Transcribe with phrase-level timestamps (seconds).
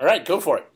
[0.00, 0.66] All right, go for it.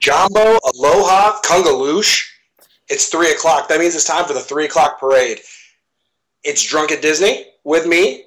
[0.00, 2.26] Jambo, Aloha, Kungaloosh.
[2.88, 3.68] It's three o'clock.
[3.68, 5.40] That means it's time for the three o'clock parade.
[6.42, 8.24] It's drunk at Disney with me,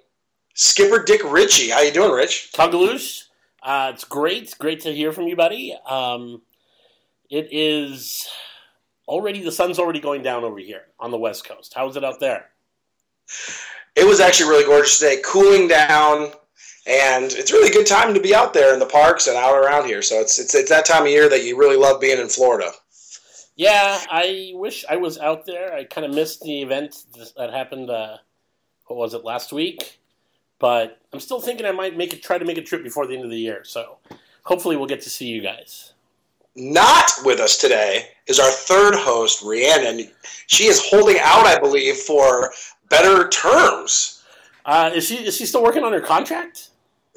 [0.54, 1.70] Skipper Dick Ritchie.
[1.70, 2.52] How you doing, Rich?
[2.54, 3.24] Kungaloosh,
[3.64, 4.56] uh, it's great.
[4.60, 5.76] Great to hear from you, buddy.
[5.88, 6.42] Um,
[7.30, 8.30] it is
[9.08, 11.74] already, the sun's already going down over here on the West Coast.
[11.74, 12.52] How is it out there?
[13.96, 16.32] It was actually really gorgeous today, cooling down,
[16.86, 19.56] and it's really a good time to be out there in the parks and out
[19.56, 20.02] around here.
[20.02, 22.72] So it's it's, it's that time of year that you really love being in Florida.
[23.56, 25.74] Yeah, I wish I was out there.
[25.74, 26.96] I kind of missed the event
[27.38, 27.90] that happened.
[27.90, 28.18] Uh,
[28.88, 30.00] what was it last week?
[30.60, 32.24] But I'm still thinking I might make it.
[32.24, 33.64] Try to make a trip before the end of the year.
[33.64, 33.98] So
[34.44, 35.94] hopefully we'll get to see you guys.
[36.56, 40.10] Not with us today is our third host, Rhiannon.
[40.48, 42.54] She is holding out, I believe, for
[42.90, 44.24] better terms.
[44.66, 46.70] Uh, is she is she still working on her contract?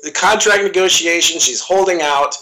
[0.03, 2.37] The contract negotiation, she's holding out.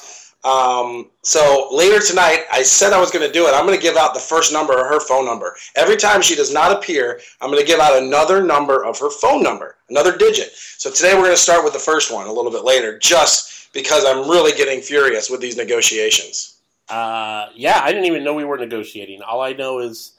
[0.45, 3.55] Um, so later tonight, I said I was going to do it.
[3.55, 5.57] I'm going to give out the first number of her phone number.
[5.75, 9.11] Every time she does not appear, I'm going to give out another number of her
[9.11, 10.51] phone number, another digit.
[10.53, 13.73] So today we're going to start with the first one a little bit later, just
[13.73, 16.59] because I'm really getting furious with these negotiations.
[16.91, 19.23] Uh, yeah, I didn't even know we were negotiating.
[19.23, 20.13] All I know is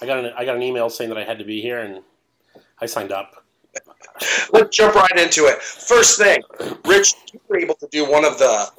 [0.00, 2.02] I got an I got an email saying that I had to be here, and
[2.80, 3.41] I signed up.
[4.52, 5.62] Let's jump right into it.
[5.62, 6.42] First thing,
[6.84, 8.70] Rich, you were able to do one of the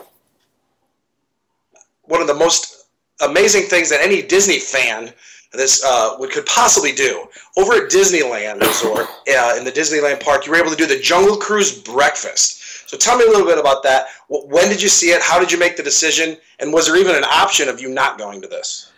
[2.04, 2.88] one of the most
[3.22, 5.14] amazing things that any Disney fan
[5.54, 7.28] this uh, could possibly do
[7.58, 10.46] over at Disneyland Resort uh, in the Disneyland Park.
[10.46, 12.90] You were able to do the Jungle Cruise breakfast.
[12.90, 14.08] So tell me a little bit about that.
[14.30, 15.22] When did you see it?
[15.22, 16.38] How did you make the decision?
[16.60, 18.92] And was there even an option of you not going to this?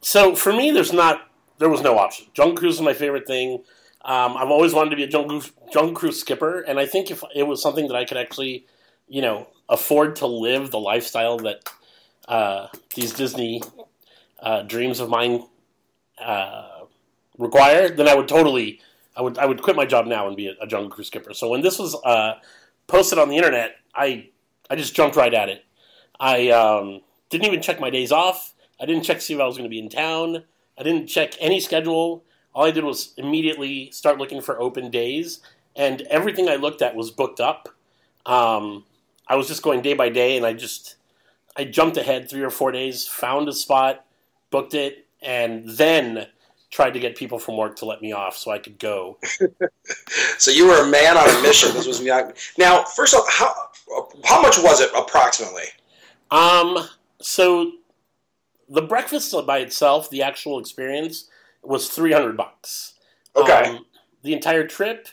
[0.00, 2.26] So for me, there's not there was no option.
[2.34, 3.62] Jungle Cruise is my favorite thing.
[4.04, 7.22] Um, I've always wanted to be a Jungle Jungle Cruise skipper, and I think if
[7.34, 8.66] it was something that I could actually,
[9.08, 11.68] you know, afford to live the lifestyle that
[12.28, 13.62] uh, these Disney
[14.40, 15.46] uh, dreams of mine
[16.18, 16.84] uh,
[17.38, 18.80] require, then I would totally,
[19.16, 21.32] I would, I would quit my job now and be a, a Jungle Cruise skipper.
[21.34, 22.34] So when this was uh,
[22.86, 24.30] posted on the internet, I,
[24.68, 25.64] I just jumped right at it.
[26.18, 28.54] I um, didn't even check my days off.
[28.80, 30.44] I didn't check to see if I was going to be in town.
[30.78, 32.24] I didn't check any schedule.
[32.54, 35.40] All I did was immediately start looking for open days,
[35.76, 37.68] and everything I looked at was booked up.
[38.26, 38.84] Um,
[39.26, 40.96] I was just going day by day, and I just
[41.56, 44.04] I jumped ahead three or four days, found a spot,
[44.50, 46.26] booked it, and then
[46.70, 49.18] tried to get people from work to let me off so I could go.
[50.38, 51.72] So you were a man on a mission.
[51.74, 52.82] This was not- now.
[52.84, 53.54] First off, how
[54.24, 55.64] how much was it approximately?
[56.30, 56.78] Um,
[57.20, 57.72] so
[58.68, 61.28] the breakfast by itself, the actual experience,
[61.62, 62.94] was three hundred bucks.
[63.36, 63.64] Okay.
[63.64, 63.86] Um,
[64.22, 65.08] the entire trip,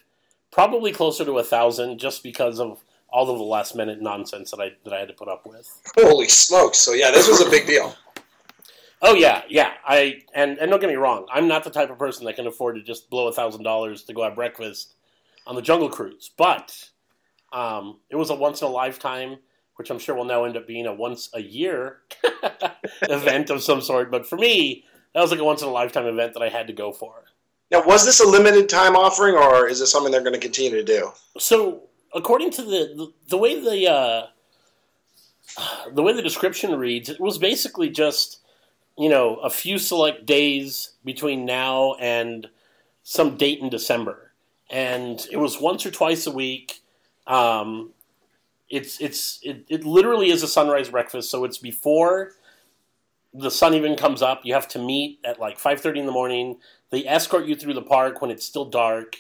[0.51, 4.59] probably closer to a thousand, just because of all of the last minute nonsense that
[4.59, 5.67] I that I had to put up with.
[5.97, 6.77] Holy smokes!
[6.77, 7.95] So yeah, this was a big deal.
[9.01, 9.73] Oh yeah, yeah.
[9.85, 12.47] I and and don't get me wrong, I'm not the type of person that can
[12.47, 14.95] afford to just blow a thousand dollars to go have breakfast
[15.47, 16.31] on the Jungle Cruise.
[16.37, 16.89] But
[17.53, 19.37] um, it was a once in a lifetime,
[19.75, 21.99] which I'm sure will now end up being a once a year
[23.03, 24.11] event of some sort.
[24.11, 24.83] But for me,
[25.13, 27.23] that was like a once in a lifetime event that I had to go for.
[27.71, 30.71] Now, was this a limited time offering, or is this something they're going to continue
[30.71, 31.11] to do?
[31.37, 31.83] So,
[32.13, 34.27] according to the the, the way the uh,
[35.93, 38.39] the way the description reads, it was basically just
[38.97, 42.49] you know a few select days between now and
[43.03, 44.31] some date in December,
[44.69, 46.81] and it was once or twice a week.
[47.27, 47.91] Um,
[48.69, 52.33] it's it's it, it literally is a sunrise breakfast, so it's before
[53.33, 54.41] the sun even comes up.
[54.43, 56.57] You have to meet at like five thirty in the morning.
[56.91, 59.15] They escort you through the park when it's still dark.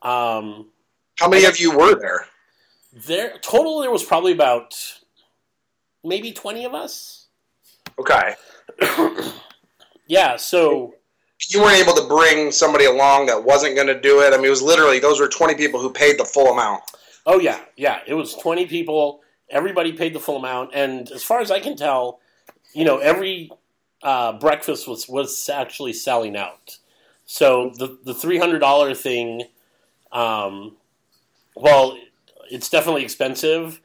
[0.00, 0.70] Um,
[1.18, 2.26] How many of you were there?
[3.06, 4.74] there total there was probably about
[6.04, 7.28] maybe 20 of us
[7.98, 8.34] Okay.
[10.06, 10.94] yeah so
[11.50, 14.32] You weren't able to bring somebody along that wasn't going to do it.
[14.34, 16.82] I mean, it was literally those were twenty people who paid the full amount.
[17.26, 19.20] oh yeah yeah it was 20 people
[19.50, 22.18] everybody paid the full amount and as far as i can tell
[22.74, 23.50] you know every
[24.02, 26.78] uh, breakfast was was actually selling out
[27.24, 29.44] so the the $300 thing
[30.10, 30.76] um,
[31.56, 31.96] well
[32.50, 33.80] it's definitely expensive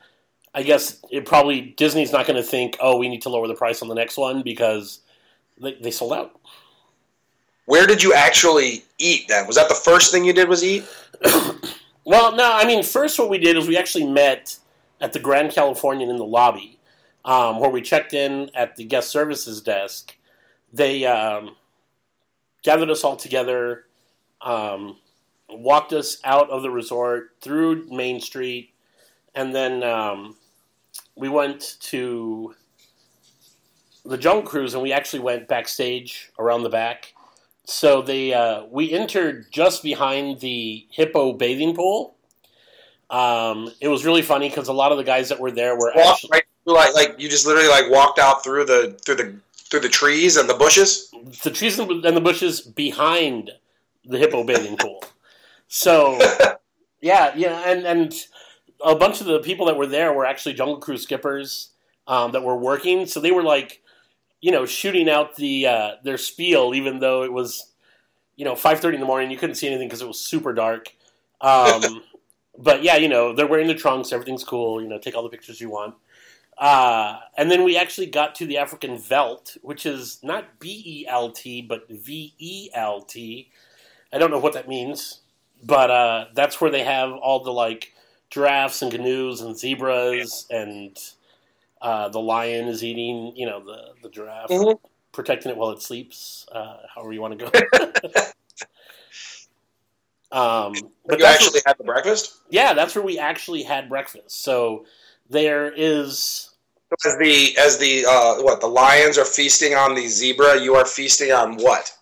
[0.53, 3.55] i guess it probably disney's not going to think oh we need to lower the
[3.55, 5.01] price on the next one because
[5.61, 6.39] they, they sold out
[7.65, 9.45] Where did you actually eat then?
[9.45, 10.49] Was that the first thing you did?
[10.49, 10.85] Was eat?
[12.07, 14.57] Well, no, I mean, first what we did is we actually met
[15.01, 16.76] at the Grand Californian in the lobby,
[17.27, 20.15] um, where we checked in at the guest services desk.
[20.73, 21.55] They um,
[22.63, 23.85] gathered us all together,
[24.41, 24.97] um,
[25.49, 28.73] walked us out of the resort through Main Street,
[29.35, 30.37] and then um,
[31.15, 32.55] we went to
[34.05, 37.13] the Jungle Cruise, and we actually went backstage around the back.
[37.65, 42.15] So they uh, we entered just behind the hippo bathing pool.
[43.09, 45.91] Um, it was really funny because a lot of the guys that were there were
[45.93, 46.43] Walk actually, right
[46.73, 49.35] like like you just literally like walked out through the through the
[49.69, 51.11] through the trees and the bushes.
[51.43, 53.51] the trees and the bushes behind
[54.05, 55.03] the hippo bathing pool.
[55.67, 56.17] So,
[57.01, 58.13] yeah, yeah, and and
[58.83, 61.69] a bunch of the people that were there were actually Jungle Cruise skippers
[62.07, 63.05] um, that were working.
[63.05, 63.81] So they were like,
[64.41, 67.71] you know, shooting out the uh, their spiel, even though it was,
[68.35, 69.31] you know, five thirty in the morning.
[69.31, 70.93] You couldn't see anything because it was super dark.
[71.39, 72.01] Um,
[72.57, 74.11] but yeah, you know, they're wearing the trunks.
[74.11, 74.81] Everything's cool.
[74.81, 75.93] You know, take all the pictures you want.
[76.57, 81.07] Uh, and then we actually got to the African Velt, which is not B E
[81.07, 83.49] L T, but V E L T.
[84.11, 85.19] I don't know what that means,
[85.63, 87.93] but uh, that's where they have all the like
[88.29, 90.97] giraffes and canoes and zebras, and
[91.81, 94.79] uh, the lion is eating, you know, the the giraffe, Mhm.
[95.11, 96.47] protecting it while it sleeps.
[96.51, 97.51] Uh, however you want to go.
[100.31, 102.37] um, but you actually had the breakfast.
[102.49, 104.43] yeah, that's where we actually had breakfast.
[104.43, 104.85] So
[105.29, 106.46] there is
[107.05, 110.85] As the as the uh, what the lions are feasting on the zebra, you are
[110.85, 111.97] feasting on what?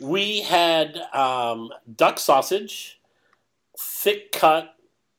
[0.00, 3.00] we had um, duck sausage,
[3.78, 4.74] thick cut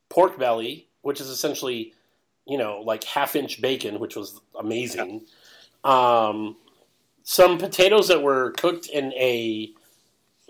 [0.10, 1.94] pork belly, which is essentially
[2.45, 5.21] you know like half inch bacon, which was amazing.
[5.83, 6.57] Um,
[7.24, 9.71] some potatoes that were cooked in a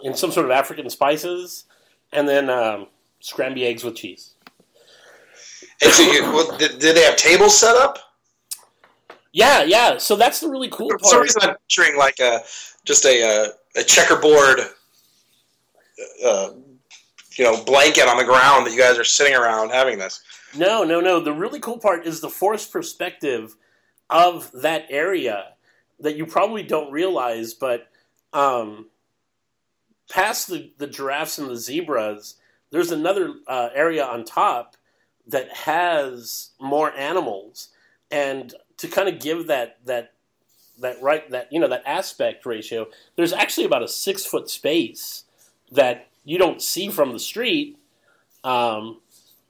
[0.03, 1.65] in some sort of African spices,
[2.13, 2.87] and then um,
[3.19, 4.33] scrambled eggs with cheese.
[5.81, 7.99] And so you, well, did, did they have tables set up?
[9.31, 9.97] Yeah, yeah.
[9.97, 11.23] So that's the really cool For some part.
[11.23, 12.41] reason, I'm picturing like a
[12.85, 13.47] just a uh,
[13.79, 14.61] a checkerboard,
[16.25, 16.51] uh,
[17.37, 20.21] you know, blanket on the ground that you guys are sitting around having this.
[20.57, 21.19] No, no, no.
[21.19, 23.55] The really cool part is the forest perspective
[24.09, 25.53] of that area
[25.99, 27.87] that you probably don't realize, but
[28.33, 28.87] um,
[30.09, 32.35] past the, the giraffes and the zebras,
[32.71, 34.75] there's another uh, area on top
[35.27, 37.69] that has more animals,
[38.09, 40.13] and to kind of give that that
[40.79, 45.23] that right that you know that aspect ratio, there's actually about a six foot space
[45.71, 47.77] that you don't see from the street.
[48.43, 49.01] Um,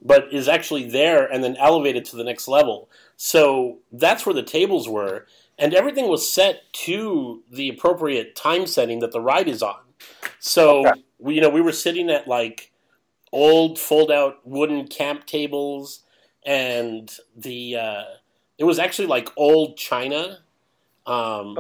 [0.01, 2.89] but is actually there and then elevated to the next level.
[3.17, 5.27] So that's where the tables were,
[5.57, 9.81] and everything was set to the appropriate time setting that the ride is on.
[10.39, 11.03] So Okay.
[11.19, 12.71] we, you know, we were sitting at like
[13.33, 16.03] old fold-out wooden camp tables,
[16.45, 18.03] and the uh,
[18.59, 20.39] it was actually like old china.
[21.07, 21.55] Um,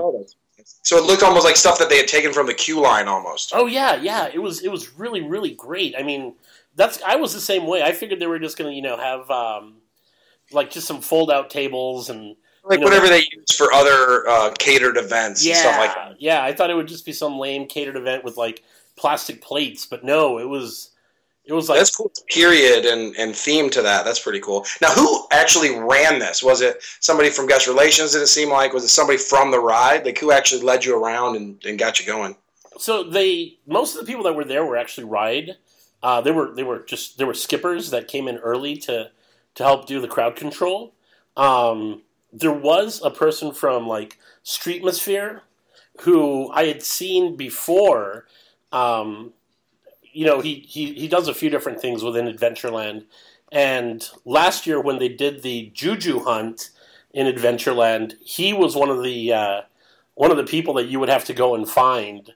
[0.83, 3.53] So it looked almost like stuff that they had taken from the queue line, almost.
[3.55, 4.29] Oh yeah, yeah.
[4.31, 5.95] It was it was really really great.
[5.97, 6.35] I mean,
[6.75, 7.81] that's I was the same way.
[7.81, 9.75] I figured they were just gonna you know have um,
[10.51, 14.27] like just some fold out tables and Like you know, whatever they use for other
[14.27, 16.21] uh, catered events yeah and stuff like that.
[16.21, 16.43] yeah.
[16.43, 18.63] I thought it would just be some lame catered event with like
[18.95, 20.88] plastic plates, but no, it was
[21.49, 22.11] it was like That's cool.
[22.29, 24.05] Period and, and theme to that.
[24.05, 24.65] That's pretty cool.
[24.81, 26.41] Now, who actually ran this?
[26.41, 28.13] Was it somebody from guest relations?
[28.13, 30.05] Did it seem like was it somebody from the ride?
[30.05, 32.35] Like who actually led you around and, and got you going?
[32.79, 35.57] so they most of the people that were there were actually ride.
[36.01, 39.11] Uh, they were they were just they were skippers that came in early to
[39.55, 40.93] to help do the crowd control.
[41.35, 45.41] Um, there was a person from like Streetmosphere
[46.01, 48.25] who I had seen before.
[48.71, 49.33] Um,
[50.11, 53.05] you know, he, he he does a few different things within Adventureland.
[53.51, 56.69] And last year when they did the Juju hunt
[57.13, 59.61] in Adventureland, he was one of the uh,
[60.15, 62.33] one of the people that you would have to go and find,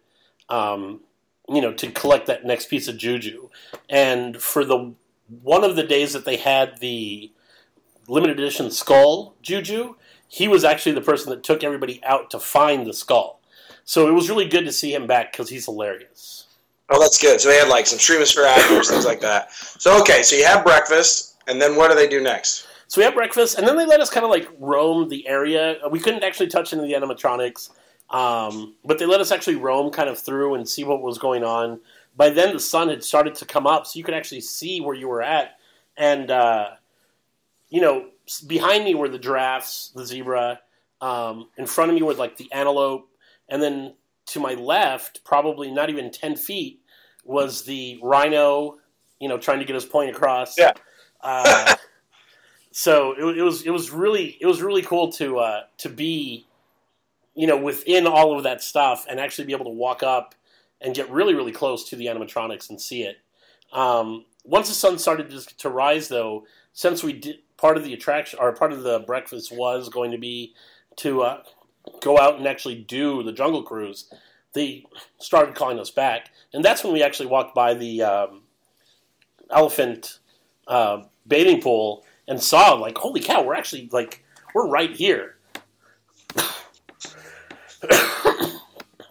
[0.49, 1.01] um,
[1.49, 3.49] you know, to collect that next piece of Juju.
[3.89, 4.93] And for the
[5.41, 7.31] one of the days that they had the
[8.07, 9.95] limited edition skull Juju,
[10.27, 13.39] he was actually the person that took everybody out to find the skull.
[13.85, 16.42] So it was really good to see him back because he's hilarious.
[16.89, 17.39] Oh, that's good.
[17.39, 19.53] So they had like some Streetmosphere actors, things like that.
[19.53, 22.67] So okay, so you have breakfast, and then what do they do next?
[22.87, 25.77] So we had breakfast, and then they let us kind of like roam the area.
[25.89, 27.71] We couldn't actually touch any of the animatronics,
[28.09, 31.43] um, but they let us actually roam kind of through and see what was going
[31.43, 31.79] on.
[32.15, 34.95] By then, the sun had started to come up, so you could actually see where
[34.95, 35.57] you were at.
[35.97, 36.71] And uh,
[37.69, 38.09] you know,
[38.45, 40.59] behind me were the giraffes, the zebra.
[41.01, 43.09] Um, in front of me were like the antelope,
[43.49, 43.95] and then
[44.27, 46.81] to my left, probably not even ten feet,
[47.23, 48.77] was the rhino.
[49.19, 50.57] You know, trying to get his point across.
[50.57, 50.73] Yeah.
[51.21, 51.75] Uh,
[52.71, 56.45] so it, it was it was really it was really cool to uh, to be,
[57.35, 60.35] you know, within all of that stuff and actually be able to walk up
[60.81, 63.17] and get really really close to the animatronics and see it.
[63.71, 67.93] Um, once the sun started to, to rise, though, since we did part of the
[67.93, 70.53] attraction or part of the breakfast was going to be
[70.97, 71.43] to uh,
[72.01, 74.11] go out and actually do the jungle cruise,
[74.53, 74.85] they
[75.19, 78.41] started calling us back, and that's when we actually walked by the um,
[79.49, 80.19] elephant
[80.67, 84.23] uh, bathing pool and saw like, holy cow, we're actually like
[84.53, 85.35] we're right here.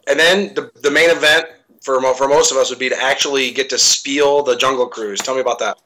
[0.09, 1.47] And then the, the main event
[1.81, 5.21] for for most of us would be to actually get to spiel the Jungle Cruise.
[5.21, 5.79] Tell me about that.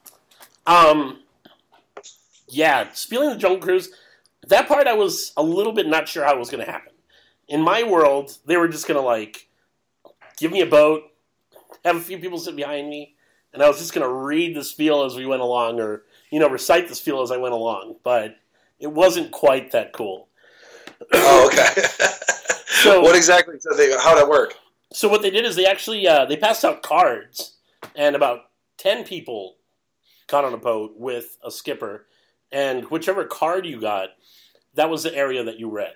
[0.65, 1.21] Um,
[2.49, 3.89] yeah, spilling the jungle cruise.
[4.47, 6.93] That part I was a little bit not sure how it was going to happen.
[7.47, 9.47] In my world, they were just going to like
[10.37, 11.03] give me a boat,
[11.83, 13.15] have a few people sit behind me,
[13.53, 16.39] and I was just going to read the spiel as we went along, or you
[16.39, 17.95] know, recite the spiel as I went along.
[18.03, 18.37] But
[18.79, 20.27] it wasn't quite that cool.
[21.13, 21.83] Oh, okay.
[22.81, 23.55] So what exactly?
[23.59, 24.55] So they, how that work?
[24.93, 27.57] So what they did is they actually uh, they passed out cards,
[27.95, 29.55] and about ten people
[30.27, 32.05] got on a boat with a skipper,
[32.51, 34.09] and whichever card you got,
[34.75, 35.95] that was the area that you read.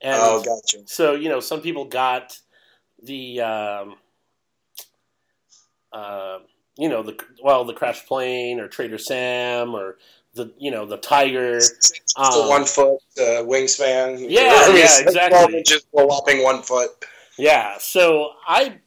[0.00, 0.86] And Oh, gotcha.
[0.86, 2.38] so you know, some people got
[3.02, 3.96] the um,
[5.92, 6.38] uh,
[6.76, 9.98] you know the well the crash plane or Trader Sam or
[10.34, 11.58] the you know the tiger.
[12.16, 14.26] the Um, one foot uh, wingspan.
[14.28, 15.38] Yeah, yeah, exactly.
[15.38, 16.90] 12 inches a whopping one foot.
[17.38, 18.78] Yeah, so I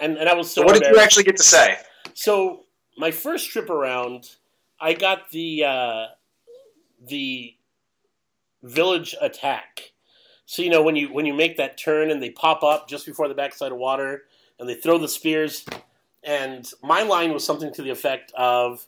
[0.00, 1.76] and and I was so, So what did you actually get to say?
[2.14, 2.64] So
[2.96, 4.30] my first trip around,
[4.80, 6.06] I got the uh,
[7.04, 7.54] the
[8.62, 9.92] village attack.
[10.46, 13.06] So you know when you when you make that turn and they pop up just
[13.06, 14.24] before the backside of water
[14.58, 15.64] and they throw the spears,
[16.22, 18.86] and my line was something to the effect of,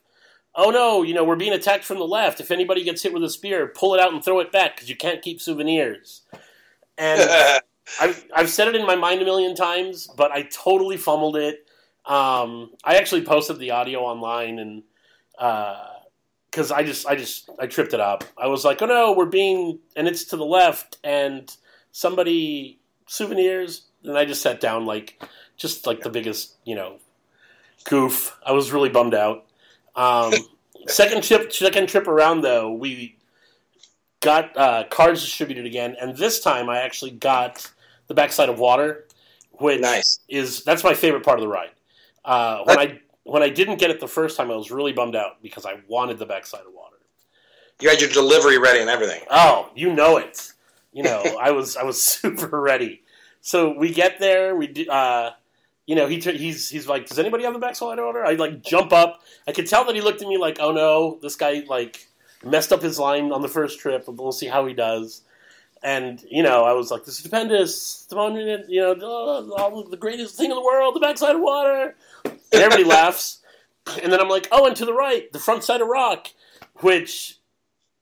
[0.54, 2.40] "Oh no, you know we're being attacked from the left.
[2.40, 4.88] If anybody gets hit with a spear, pull it out and throw it back because
[4.88, 6.22] you can't keep souvenirs."
[6.96, 7.20] And
[8.00, 11.66] I've, I've said it in my mind a million times, but I totally fumbled it.
[12.04, 14.82] Um, I actually posted the audio online, and
[16.50, 18.24] because I just, I just, I tripped it up.
[18.36, 21.54] I was like, "Oh no, we're being," and it's to the left, and
[21.92, 25.22] somebody souvenirs, and I just sat down like,
[25.56, 26.98] just like the biggest, you know,
[27.84, 28.36] goof.
[28.44, 29.46] I was really bummed out.
[29.96, 30.32] Um,
[30.86, 33.16] second trip, second trip around though, we
[34.20, 37.70] got uh, cards distributed again, and this time I actually got
[38.06, 39.06] the backside of water,
[39.52, 40.20] which nice.
[40.28, 41.70] is that's my favorite part of the ride.
[42.24, 45.14] Uh, when I when I didn't get it the first time, I was really bummed
[45.14, 46.96] out because I wanted the backside of water.
[47.80, 49.22] You had your delivery ready and everything.
[49.30, 50.52] Oh, you know it.
[50.92, 53.02] You know, I was I was super ready.
[53.40, 54.56] So we get there.
[54.56, 55.32] We do, uh,
[55.86, 58.24] you know, he t- he's he's like, does anybody have the backside of water?
[58.24, 59.22] I like jump up.
[59.46, 62.08] I could tell that he looked at me like, oh no, this guy like
[62.42, 64.06] messed up his line on the first trip.
[64.06, 65.22] But we'll see how he does.
[65.82, 70.36] And you know, I was like, "The stupendous, the monument, you know, oh, the greatest
[70.36, 71.94] thing in the world, the backside of water."
[72.24, 73.42] And everybody laughs.
[74.02, 76.28] And then I'm like, "Oh, and to the right, the front side of rock,"
[76.80, 77.38] which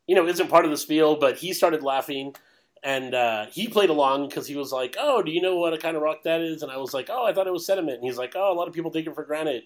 [0.06, 2.34] you know isn't part of the spiel, but he started laughing,
[2.82, 5.78] and uh, he played along because he was like, "Oh, do you know what a
[5.78, 7.96] kind of rock that is?" And I was like, "Oh, I thought it was sediment."
[7.96, 9.64] And he's like, "Oh, a lot of people take it for granted,"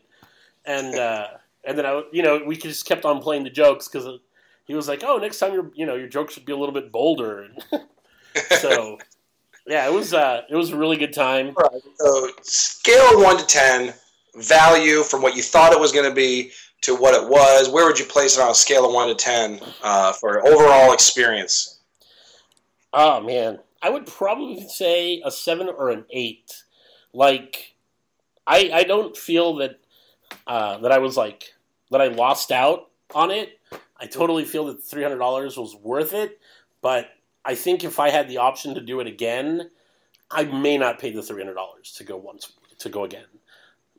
[0.65, 1.29] and uh,
[1.65, 4.21] and then I, you know, we just kept on playing the jokes because
[4.65, 6.75] he was like, "Oh, next time your you know your jokes should be a little
[6.75, 7.49] bit bolder."
[8.61, 8.99] so
[9.67, 11.55] yeah, it was uh, it was a really good time.
[11.55, 11.83] Right.
[11.97, 13.95] So scale one to ten,
[14.37, 17.69] value from what you thought it was going to be to what it was.
[17.69, 20.93] Where would you place it on a scale of one to ten uh, for overall
[20.93, 21.79] experience?
[22.93, 26.65] Oh man, I would probably say a seven or an eight.
[27.13, 27.75] Like,
[28.47, 29.79] I I don't feel that
[30.47, 31.55] uh, that I was like
[31.91, 33.59] that I lost out on it.
[33.97, 36.41] I totally feel that three hundred dollars was worth it,
[36.81, 37.11] but
[37.45, 39.71] I think if I had the option to do it again,
[40.31, 43.25] I may not pay the three hundred dollars to go once to go again.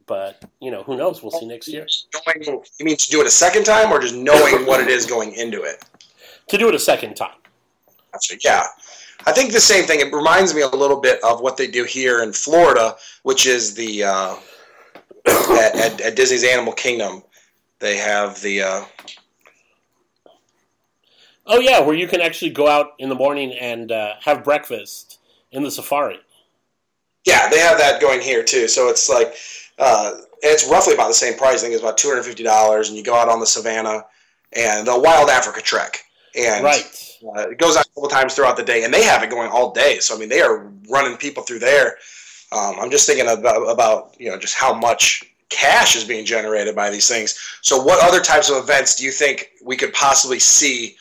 [0.05, 1.21] But you know, who knows?
[1.21, 1.88] We'll see next year.
[2.27, 5.05] Knowing, you mean to do it a second time, or just knowing what it is
[5.05, 5.83] going into it?
[6.50, 7.36] To do it a second time.
[8.43, 8.63] Yeah.
[9.25, 10.00] I think the same thing.
[10.00, 13.75] It reminds me a little bit of what they do here in Florida, which is
[13.75, 14.36] the uh,
[15.27, 17.24] at, at, at Disney's Animal Kingdom.
[17.79, 18.86] They have the uh,
[21.51, 25.20] Oh yeah, where you can actually go out in the morning and uh, have breakfast
[25.51, 26.20] in the safari.
[27.25, 28.67] yeah, they have that going here too.
[28.67, 29.36] So it's like
[29.79, 31.60] uh, it's roughly about the same price.
[31.60, 34.05] I think it's about two hundred fifty dollars, and you go out on the savannah
[34.55, 36.03] and the Wild Africa Trek,
[36.38, 36.86] and Right.
[37.38, 39.50] uh, it goes out a couple times throughout the day, and they have it going
[39.51, 40.00] all day.
[40.00, 41.98] So I mean, they are running people through there.
[42.51, 46.75] Um, I'm just thinking about, about you know just how much cash is being generated
[46.75, 47.38] by these things.
[47.62, 50.96] So what other types of events do you think we could possibly see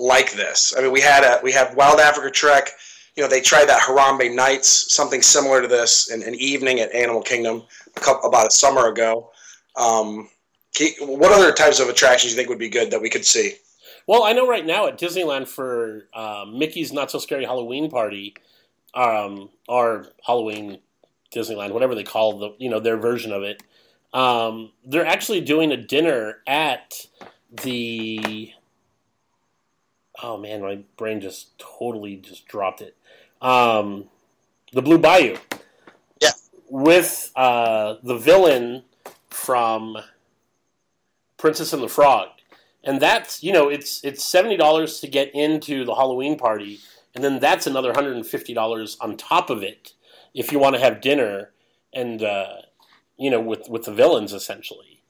[0.00, 0.74] like this?
[0.76, 2.70] I mean, we had a we had Wild Africa Trek.
[3.16, 6.94] You know, they tried that Harambe Nights, something similar to this, in an evening at
[6.94, 7.64] Animal Kingdom
[7.96, 9.30] a couple, about a summer ago.
[9.76, 10.28] Um,
[11.00, 13.54] what other types of attractions do you think would be good that we could see?
[14.06, 18.34] Well, I know right now at Disneyland for uh, Mickey's Not So Scary Halloween Party,
[18.94, 20.78] um, or Halloween
[21.34, 23.62] Disneyland, whatever they call the you know their version of it,
[24.12, 27.06] um, they're actually doing a dinner at
[27.62, 28.52] the.
[30.22, 32.96] Oh man, my brain just totally just dropped it.
[33.40, 34.04] Um,
[34.72, 35.36] the Blue Bayou.
[36.20, 36.30] Yeah.
[36.68, 38.84] With uh, the villain
[39.28, 39.98] from
[41.38, 42.28] Princess and the Frog,
[42.84, 46.80] and that's you know it's it's seventy dollars to get into the Halloween party,
[47.14, 49.94] and then that's another hundred and fifty dollars on top of it
[50.34, 51.50] if you want to have dinner
[51.92, 52.56] and uh,
[53.16, 55.02] you know with with the villains essentially.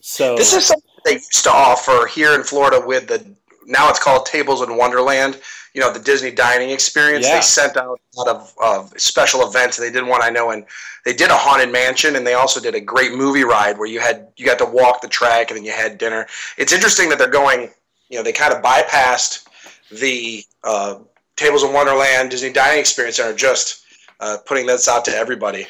[0.00, 3.34] So this is something they used to offer here in Florida with the
[3.66, 5.40] now it's called Tables in Wonderland.
[5.74, 7.26] You know, the Disney dining experience.
[7.26, 7.36] Yeah.
[7.36, 9.76] They sent out a lot of uh, special events.
[9.76, 10.64] They did one I know, and
[11.04, 14.00] they did a haunted mansion, and they also did a great movie ride where you
[14.00, 16.26] had you got to walk the track and then you had dinner.
[16.58, 17.70] It's interesting that they're going.
[18.08, 19.48] You know, they kind of bypassed
[19.90, 20.98] the uh,
[21.36, 23.84] Tables in Wonderland Disney dining experience and are just
[24.20, 25.66] uh, putting this out to everybody.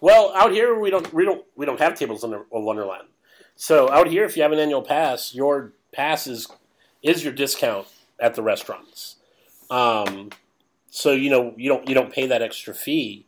[0.00, 3.08] Well, out here we don't we don't we don't have tables in Wonderland.
[3.56, 6.46] So out here, if you have an annual pass, your pass is
[7.02, 7.86] is your discount
[8.18, 9.16] at the restaurants.
[9.70, 10.30] Um,
[10.90, 13.26] so you know you don't you don't pay that extra fee.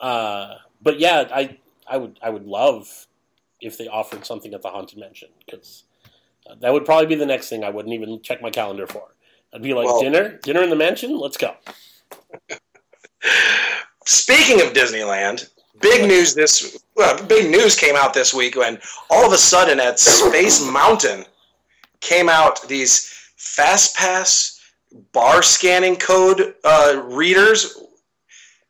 [0.00, 3.06] Uh, but yeah, I I would I would love
[3.60, 5.84] if they offered something at the haunted mansion because
[6.48, 9.14] uh, that would probably be the next thing I wouldn't even check my calendar for.
[9.52, 11.18] I'd be like Well- dinner dinner in the mansion.
[11.18, 11.54] Let's go.
[14.06, 15.50] Speaking of Disneyland,
[15.80, 18.78] big news this well, big news came out this week when
[19.10, 21.26] all of a sudden at Space Mountain
[22.00, 24.60] came out these fast pass
[25.12, 27.78] bar scanning code uh, readers.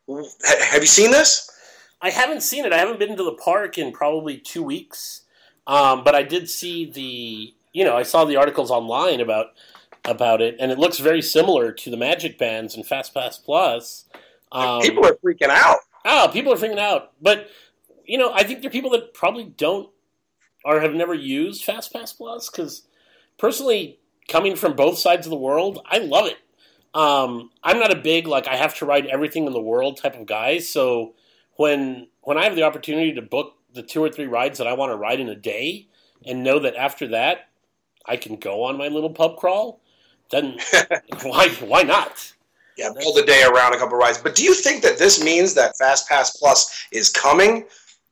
[0.09, 1.49] Ha- have you seen this?
[2.01, 2.73] I haven't seen it.
[2.73, 5.21] I haven't been to the park in probably two weeks.
[5.67, 9.47] Um, but I did see the, you know, I saw the articles online about
[10.05, 14.05] about it, and it looks very similar to the Magic Bands and FastPass Plus.
[14.51, 15.77] Um, People are freaking out.
[16.05, 17.11] oh, people are freaking out.
[17.21, 17.49] But
[18.05, 19.89] you know, I think there are people that probably don't
[20.65, 22.87] or have never used FastPass Plus because
[23.41, 23.99] personally,
[24.29, 26.37] coming from both sides of the world, I love it.
[26.93, 30.17] Um, I'm not a big like I have to ride everything in the world type
[30.17, 30.59] of guy.
[30.59, 31.15] So
[31.55, 34.73] when when I have the opportunity to book the two or three rides that I
[34.73, 35.87] want to ride in a day,
[36.25, 37.49] and know that after that
[38.05, 39.81] I can go on my little pub crawl,
[40.29, 40.59] then
[41.23, 42.33] why why not?
[42.77, 44.17] Yeah, pull the day around a couple rides.
[44.17, 47.65] But do you think that this means that Fast Pass Plus is coming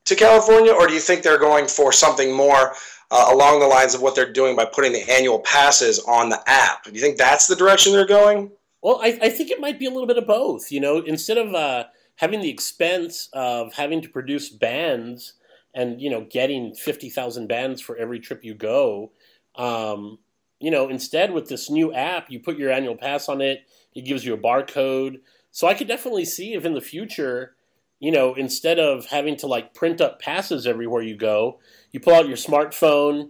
[0.06, 2.74] to California, or do you think they're going for something more
[3.12, 6.42] uh, along the lines of what they're doing by putting the annual passes on the
[6.48, 6.84] app?
[6.84, 8.52] Do you think that's the direction they're going?
[8.82, 10.72] Well, I, I think it might be a little bit of both.
[10.72, 15.34] You know, instead of uh, having the expense of having to produce bands
[15.74, 19.12] and you know getting fifty thousand bands for every trip you go,
[19.56, 20.20] um,
[20.60, 23.66] you know, instead with this new app, you put your annual pass on it.
[23.96, 25.22] It gives you a barcode.
[25.52, 27.56] So I could definitely see if in the future,
[28.00, 31.60] you know, instead of having to like print up passes everywhere you go,
[31.92, 33.30] you pull out your smartphone.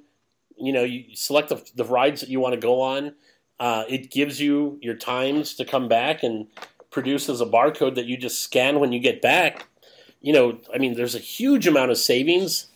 [0.57, 3.15] You know, you select the, the rides that you want to go on.
[3.59, 6.47] Uh, it gives you your times to come back and
[6.91, 9.67] produces a barcode that you just scan when you get back.
[10.21, 12.67] You know, I mean, there's a huge amount of savings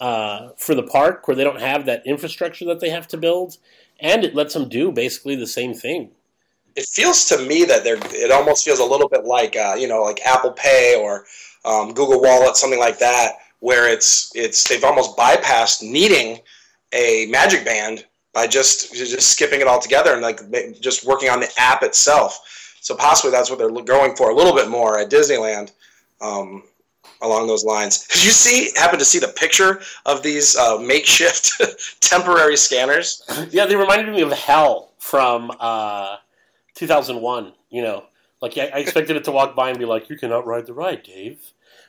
[0.00, 3.58] uh, for the park where they don't have that infrastructure that they have to build,
[4.00, 6.10] and it lets them do basically the same thing.
[6.76, 7.98] It feels to me that they're.
[8.12, 11.24] It almost feels a little bit like uh, you know, like Apple Pay or
[11.64, 16.40] um, Google Wallet, something like that, where it's it's they've almost bypassed needing
[16.92, 20.40] a Magic Band by just just skipping it all together and like
[20.80, 22.76] just working on the app itself.
[22.80, 25.72] So possibly that's what they're going for a little bit more at Disneyland.
[26.20, 26.64] Um,
[27.20, 28.70] along those lines, did you see?
[28.76, 31.60] Happen to see the picture of these uh, makeshift
[32.00, 33.22] temporary scanners?
[33.50, 36.16] Yeah, they reminded me of Hal from uh,
[36.74, 37.52] 2001.
[37.70, 38.04] You know,
[38.40, 40.74] like I, I expected it to walk by and be like, "You cannot ride the
[40.74, 41.40] ride, Dave."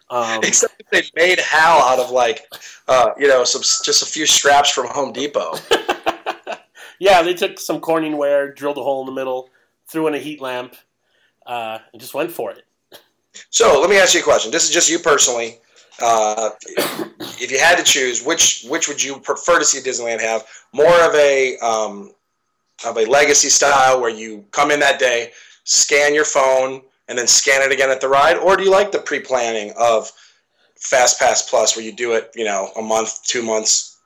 [0.09, 2.51] Um, Except they made Hal out of like,
[2.87, 5.55] uh, you know, some just a few straps from Home Depot.
[6.99, 9.49] yeah, they took some Corning ware, drilled a hole in the middle,
[9.87, 10.75] threw in a heat lamp,
[11.45, 12.63] uh, and just went for it.
[13.51, 14.51] So let me ask you a question.
[14.51, 15.59] This is just you personally.
[16.01, 16.51] Uh,
[17.41, 20.47] if you had to choose, which which would you prefer to see Disneyland have?
[20.73, 22.13] More of a um,
[22.85, 25.31] of a legacy style where you come in that day,
[25.65, 28.93] scan your phone, and then scan it again at the ride, or do you like
[28.93, 30.09] the pre planning of
[30.77, 33.97] Fast Pass Plus where you do it, you know, a month, two months,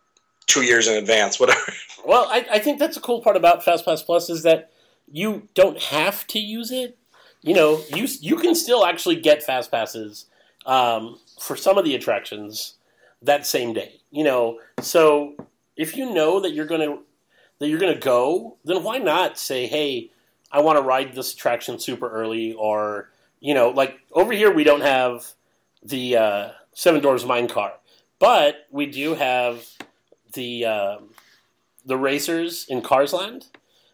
[0.47, 1.61] two years in advance, whatever?
[2.05, 4.71] Well, I, I think that's a cool part about FastPass Plus is that
[5.09, 6.97] you don't have to use it.
[7.41, 10.25] You know, you you can still actually get fast passes
[10.65, 12.73] um, for some of the attractions
[13.21, 14.01] that same day.
[14.11, 15.35] You know, so
[15.77, 16.97] if you know that you're gonna
[17.59, 20.11] that you're gonna go, then why not say, hey,
[20.53, 23.09] I want to ride this attraction super early, or
[23.41, 25.25] you know, like over here we don't have
[25.81, 27.73] the uh, Seven Dwarfs Mine Car,
[28.19, 29.65] but we do have
[30.33, 30.97] the uh,
[31.85, 33.47] the racers in Cars Land,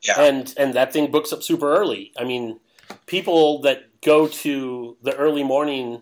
[0.03, 0.19] Yeah.
[0.21, 2.11] and and that thing books up super early.
[2.19, 2.59] I mean,
[3.07, 6.01] people that go to the early morning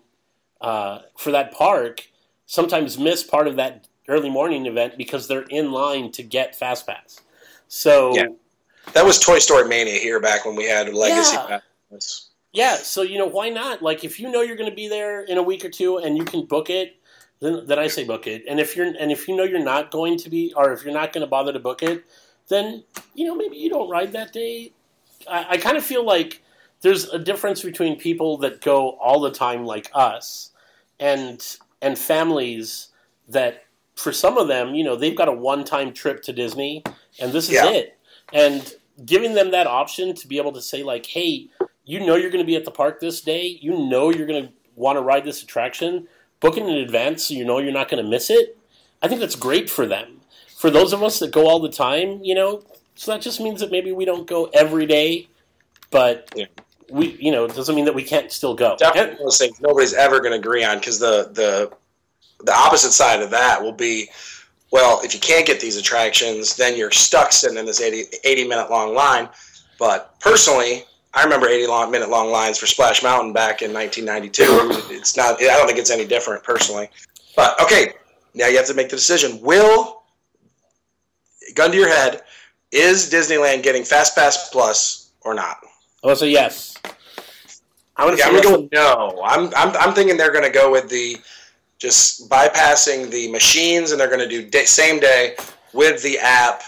[0.60, 2.08] uh, for that park
[2.48, 6.88] sometimes miss part of that early morning event because they're in line to get Fast
[6.88, 7.22] Pass.
[7.67, 8.28] So Yeah.
[8.93, 11.36] That was Toy Story Mania here back when we had Legacy.
[11.36, 11.60] Yeah.
[11.91, 12.30] Pass.
[12.54, 13.82] Yeah, so you know why not?
[13.82, 16.17] Like if you know you're going to be there in a week or two and
[16.17, 16.95] you can book it,
[17.39, 18.43] then then I say book it.
[18.50, 20.93] And if you're and if you know you're not going to be, or if you're
[20.93, 22.06] not going to bother to book it,
[22.47, 24.73] then you know maybe you don't ride that day.
[25.30, 26.41] I, I kind of feel like
[26.82, 30.52] there's a difference between people that go all the time like us,
[31.00, 31.45] and
[31.82, 32.88] and families
[33.28, 36.84] that for some of them, you know, they've got a one time trip to Disney
[37.19, 37.69] and this is Yeah.
[37.69, 37.97] it.
[38.32, 41.48] And giving them that option to be able to say like, hey,
[41.86, 43.58] you know you're going to be at the park this day.
[43.62, 46.08] You know you're going to want to ride this attraction.
[46.40, 48.58] Book it in advance so you know you're not going to miss it.
[49.02, 50.22] I think that's great for them.
[50.58, 52.64] For those of us that go all the time, you know,
[52.96, 55.28] so that just means that maybe we don't go every day,
[55.92, 56.46] but Yeah.
[56.90, 58.76] we, you know, it doesn't mean that we can't still go.
[58.78, 61.72] Definitely And- one of those things nobody's ever going to agree on because the the
[62.44, 64.10] the opposite side of that will be,
[64.72, 68.48] well, if you can't get these attractions, then you're stuck sitting in this 80, 80
[68.48, 69.30] minute long line.
[69.80, 74.94] But personally, I remember 80 long, minute long lines for Splash Mountain back in 1992.
[74.94, 75.42] it's not.
[75.42, 76.90] I don't think it's any different personally.
[77.36, 77.94] But okay,
[78.34, 79.40] now you have to make the decision.
[79.42, 80.04] Will
[81.56, 82.22] gun to your head,
[82.72, 85.58] is Disneyland getting Fast Pass Plus or not?
[86.04, 86.76] Oh, I would say yes.
[87.96, 89.24] I'm going to Yeah, say I'm gonna go no.
[89.24, 91.18] I'm, I'm, I'm thinking they're going to go with the
[91.80, 95.36] just bypassing the machines and they're going to do day, same day
[95.74, 96.62] with the app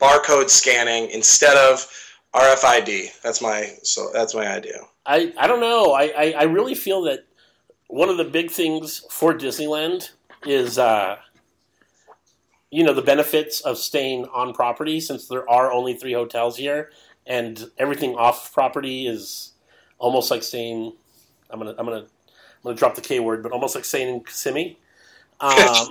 [0.00, 1.86] barcode scanning instead of
[2.34, 3.20] RFID.
[3.22, 4.80] That's my so that's my idea.
[5.06, 5.92] I, I don't know.
[5.92, 7.20] I, I, I really feel that
[7.88, 10.10] one of the big things for Disneyland
[10.44, 11.16] is, uh,
[12.70, 16.90] you know, the benefits of staying on property since there are only three hotels here
[17.28, 19.52] and everything off property is
[19.98, 20.92] almost like staying.
[21.50, 22.06] I'm gonna I'm gonna
[22.58, 24.78] I'm gonna drop the K word, but almost like staying in Kissimmee,
[25.40, 25.88] um,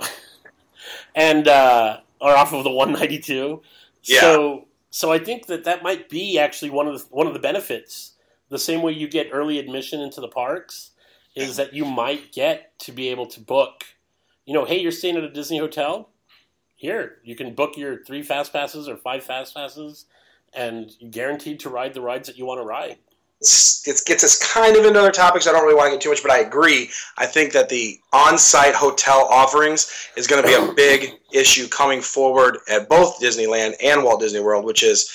[1.16, 3.62] and uh, or off of the 192.
[4.04, 4.20] Yeah.
[4.20, 7.40] So so I think that that might be actually one of the one of the
[7.40, 8.14] benefits
[8.50, 10.92] the same way you get early admission into the parks
[11.36, 13.84] is that you might get to be able to book
[14.46, 16.10] you know hey you're staying at a disney hotel
[16.76, 20.06] here you can book your three fast passes or five fast passes
[20.54, 22.98] and you're guaranteed to ride the rides that you want to ride
[23.40, 25.48] it gets us kind of into other topics.
[25.48, 26.90] I don't really want to get too much, but I agree.
[27.18, 32.02] I think that the on-site hotel offerings is going to be a big issue coming
[32.02, 35.12] forward at both Disneyland and Walt Disney World, which is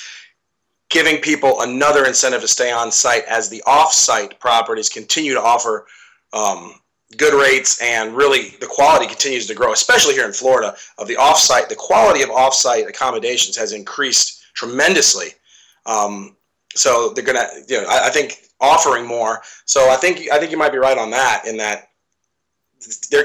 [0.88, 5.86] giving people another incentive to stay on site as the off-site properties continue to offer
[6.32, 6.74] um,
[7.16, 10.76] good rates and really the quality continues to grow, especially here in Florida.
[10.98, 15.30] Of the off-site, the quality of off-site accommodations has increased tremendously.
[15.86, 16.36] Um,
[16.74, 19.42] so they're gonna, you know, I, I think offering more.
[19.64, 21.44] So I think I think you might be right on that.
[21.46, 21.88] In that,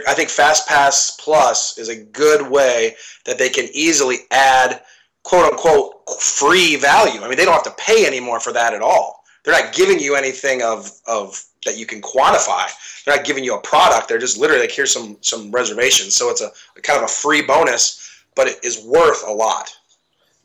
[0.07, 4.81] I think Fast Pass Plus is a good way that they can easily add
[5.23, 7.21] quote unquote free value.
[7.21, 9.23] I mean, they don't have to pay anymore for that at all.
[9.43, 12.67] They're not giving you anything of of that you can quantify.
[13.05, 14.09] They're not giving you a product.
[14.09, 16.15] They're just literally like here's some some reservations.
[16.15, 19.69] So it's a kind of a free bonus, but it is worth a lot.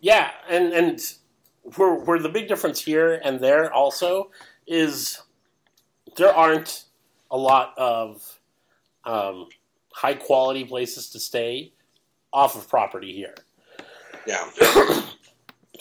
[0.00, 1.14] yeah and and
[1.76, 4.30] where, where the big difference here and there also
[4.66, 5.22] is
[6.16, 6.84] there aren't
[7.30, 8.38] a lot of
[9.04, 9.48] um,
[9.92, 11.72] high quality places to stay
[12.32, 13.34] off of property here
[14.26, 14.50] Yeah.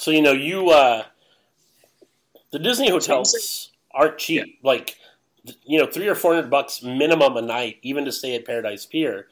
[0.02, 1.04] So you know, you uh,
[2.52, 4.60] the Disney hotels aren't cheap.
[4.64, 4.98] Like
[5.64, 8.86] you know, three or four hundred bucks minimum a night, even to stay at Paradise
[8.86, 9.28] Pier.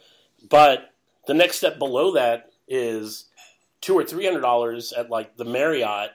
[0.48, 0.94] But
[1.26, 3.26] the next step below that is
[3.82, 6.12] two or three hundred dollars at like the Marriott,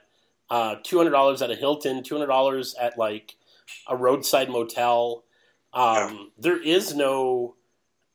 [0.49, 3.35] uh, two hundred dollars at a Hilton, two hundred dollars at like
[3.87, 5.23] a roadside motel.
[5.73, 7.55] Um, There is no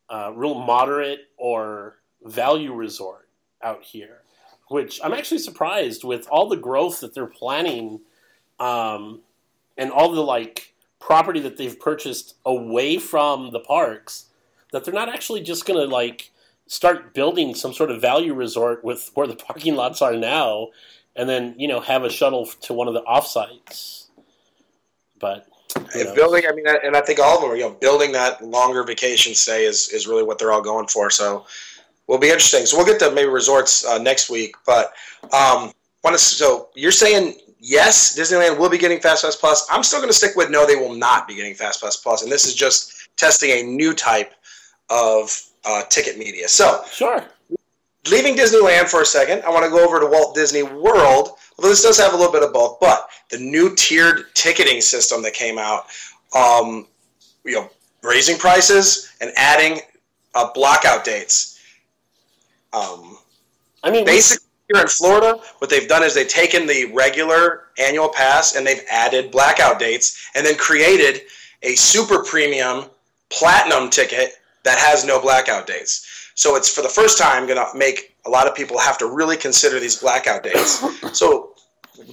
[0.09, 3.29] uh, real moderate or value resort
[3.63, 4.23] out here
[4.71, 8.03] which I'm actually surprised with all the growth that they're planning,
[8.61, 9.23] um,
[9.77, 14.27] and all the like property that they've purchased away from the parks,
[14.71, 16.31] that they're not actually just going to like
[16.69, 20.69] start building some sort of value resort with where the parking lots are now,
[21.17, 24.09] and then you know have a shuttle to one of the offsites.
[25.21, 25.47] But
[26.15, 28.83] building, I mean, and I think all of them are, you know, building that longer
[28.85, 31.11] vacation stay is, is really what they're all going for.
[31.11, 31.45] So
[32.07, 32.65] will be interesting.
[32.65, 34.57] So we'll get to maybe resorts uh, next week.
[34.65, 34.95] But
[35.25, 39.67] um, want to, so you're saying yes, Disneyland will be getting Fast Pass Plus.
[39.71, 42.23] I'm still going to stick with no, they will not be getting Fast Pass Plus,
[42.23, 44.33] and this is just testing a new type
[44.89, 46.49] of uh, ticket media.
[46.49, 47.25] So sure.
[48.09, 51.31] Leaving Disneyland for a second, I want to go over to Walt Disney World.
[51.59, 55.23] Although this does have a little bit of both, but the new tiered ticketing system
[55.23, 55.87] that came out,
[56.35, 56.87] um,
[57.45, 57.69] you know,
[58.03, 59.81] raising prices and adding
[60.35, 61.61] uh, blockout dates.
[62.73, 63.19] Um,
[63.83, 68.09] I mean, basically here in Florida, what they've done is they've taken the regular annual
[68.09, 71.23] pass and they've added blackout dates and then created
[71.63, 72.87] a super premium
[73.31, 74.35] platinum ticket
[74.65, 76.20] that has no blackout dates.
[76.41, 79.07] So it's for the first time going to make a lot of people have to
[79.07, 80.83] really consider these blackout dates.
[81.13, 81.55] So,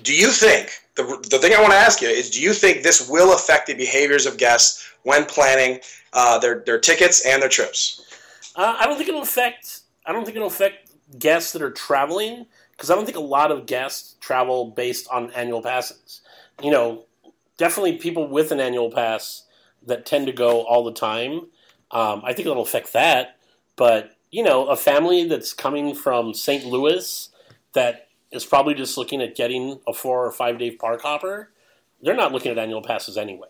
[0.02, 2.84] do you think the, the thing I want to ask you is do you think
[2.84, 5.80] this will affect the behaviors of guests when planning
[6.12, 8.06] uh, their, their tickets and their trips?
[8.54, 9.82] Uh, I don't think it'll affect.
[10.06, 13.50] I don't think it'll affect guests that are traveling because I don't think a lot
[13.50, 16.20] of guests travel based on annual passes.
[16.62, 17.06] You know,
[17.58, 19.44] definitely people with an annual pass
[19.86, 21.48] that tend to go all the time.
[21.92, 23.38] Um, I think it'll affect that,
[23.78, 26.66] but you know, a family that's coming from St.
[26.66, 27.30] Louis
[27.74, 31.52] that is probably just looking at getting a four or five day park hopper,
[32.02, 33.48] they're not looking at annual passes anyway.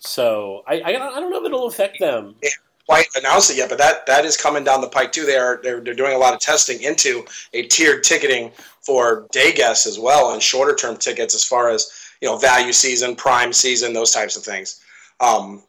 [0.00, 2.34] So I, I, I don't know if it'll affect them.
[2.42, 2.50] Yeah
[2.86, 5.26] quite announced it yet, but that that is coming down the pike too.
[5.26, 9.52] They are they're, they're doing a lot of testing into a tiered ticketing for day
[9.52, 13.52] guests as well and shorter term tickets as far as you know value season, prime
[13.52, 14.80] season, those types of things.
[15.20, 15.62] Um,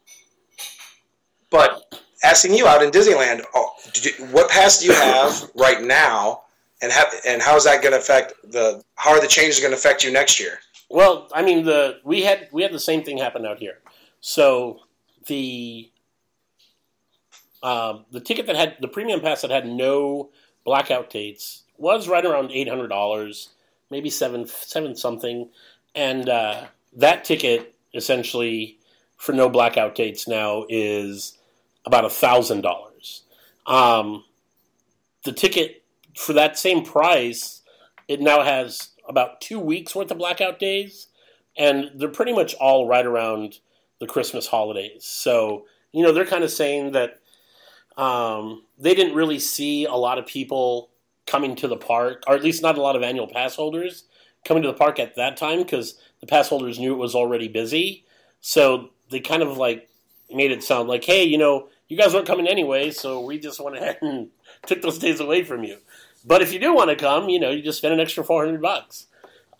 [1.50, 3.70] but asking you out in Disneyland, oh,
[4.02, 6.42] you, what pass do you have right now,
[6.82, 8.82] and have, and how is that going to affect the?
[8.96, 10.58] How are the changes going to affect you next year?
[10.90, 13.78] Well, I mean, the we had we had the same thing happen out here.
[14.20, 14.80] So
[15.26, 15.90] the
[17.62, 20.30] um, the ticket that had the premium pass that had no
[20.64, 23.50] blackout dates was right around eight hundred dollars,
[23.90, 25.48] maybe seven seven something,
[25.94, 26.64] and uh,
[26.96, 28.78] that ticket essentially
[29.16, 31.37] for no blackout dates now is
[31.88, 33.22] about a thousand dollars.
[33.66, 34.24] Um,
[35.24, 35.82] the ticket
[36.14, 37.62] for that same price,
[38.06, 41.06] it now has about two weeks worth of blackout days,
[41.56, 43.58] and they're pretty much all right around
[44.00, 45.04] the Christmas holidays.
[45.04, 47.20] So you know they're kind of saying that
[47.96, 50.90] um, they didn't really see a lot of people
[51.26, 54.04] coming to the park, or at least not a lot of annual pass holders
[54.44, 57.48] coming to the park at that time because the pass holders knew it was already
[57.48, 58.04] busy.
[58.40, 59.88] So they kind of like
[60.30, 63.60] made it sound like, hey, you know, you guys weren't coming anyway, so we just
[63.60, 64.28] went ahead and
[64.66, 65.78] took those days away from you.
[66.24, 68.44] But if you do want to come, you know, you just spend an extra four
[68.44, 69.06] hundred bucks.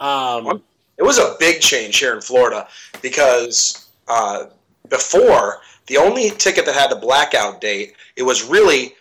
[0.01, 0.62] Um,
[0.97, 2.69] it was a big change here in Florida
[3.03, 4.47] because uh,
[4.88, 8.95] before the only ticket that had the blackout date, it was really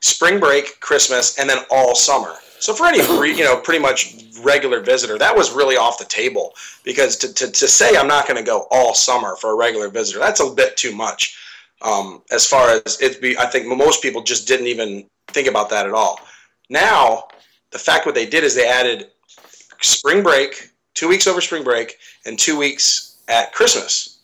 [0.00, 2.34] spring break, Christmas, and then all summer.
[2.58, 6.54] So for any you know pretty much regular visitor, that was really off the table
[6.84, 9.88] because to, to, to say I'm not going to go all summer for a regular
[9.88, 11.38] visitor, that's a bit too much.
[11.86, 15.70] Um, as far as it be, I think most people just didn't even think about
[15.70, 16.18] that at all.
[16.68, 17.28] Now,
[17.70, 19.08] the fact what they did is they added
[19.80, 24.18] spring break, two weeks over spring break, and two weeks at Christmas.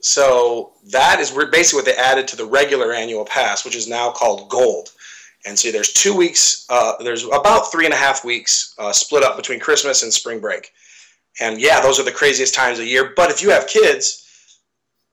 [0.00, 4.12] So that is basically what they added to the regular annual pass, which is now
[4.12, 4.92] called Gold.
[5.44, 9.24] And see, there's two weeks, uh, there's about three and a half weeks uh, split
[9.24, 10.72] up between Christmas and spring break.
[11.40, 13.12] And yeah, those are the craziest times of year.
[13.16, 14.25] But if you have kids,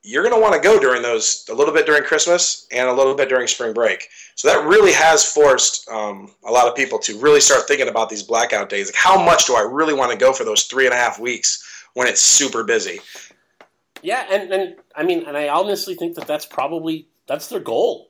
[0.03, 2.93] you're going to want to go during those a little bit during Christmas and a
[2.93, 4.09] little bit during spring break.
[4.35, 8.09] So that really has forced um, a lot of people to really start thinking about
[8.09, 8.87] these blackout days.
[8.87, 11.19] Like, how much do I really want to go for those three and a half
[11.19, 11.63] weeks
[11.93, 12.99] when it's super busy?
[14.01, 18.09] Yeah, and, and I mean, and I honestly think that that's probably that's their goal.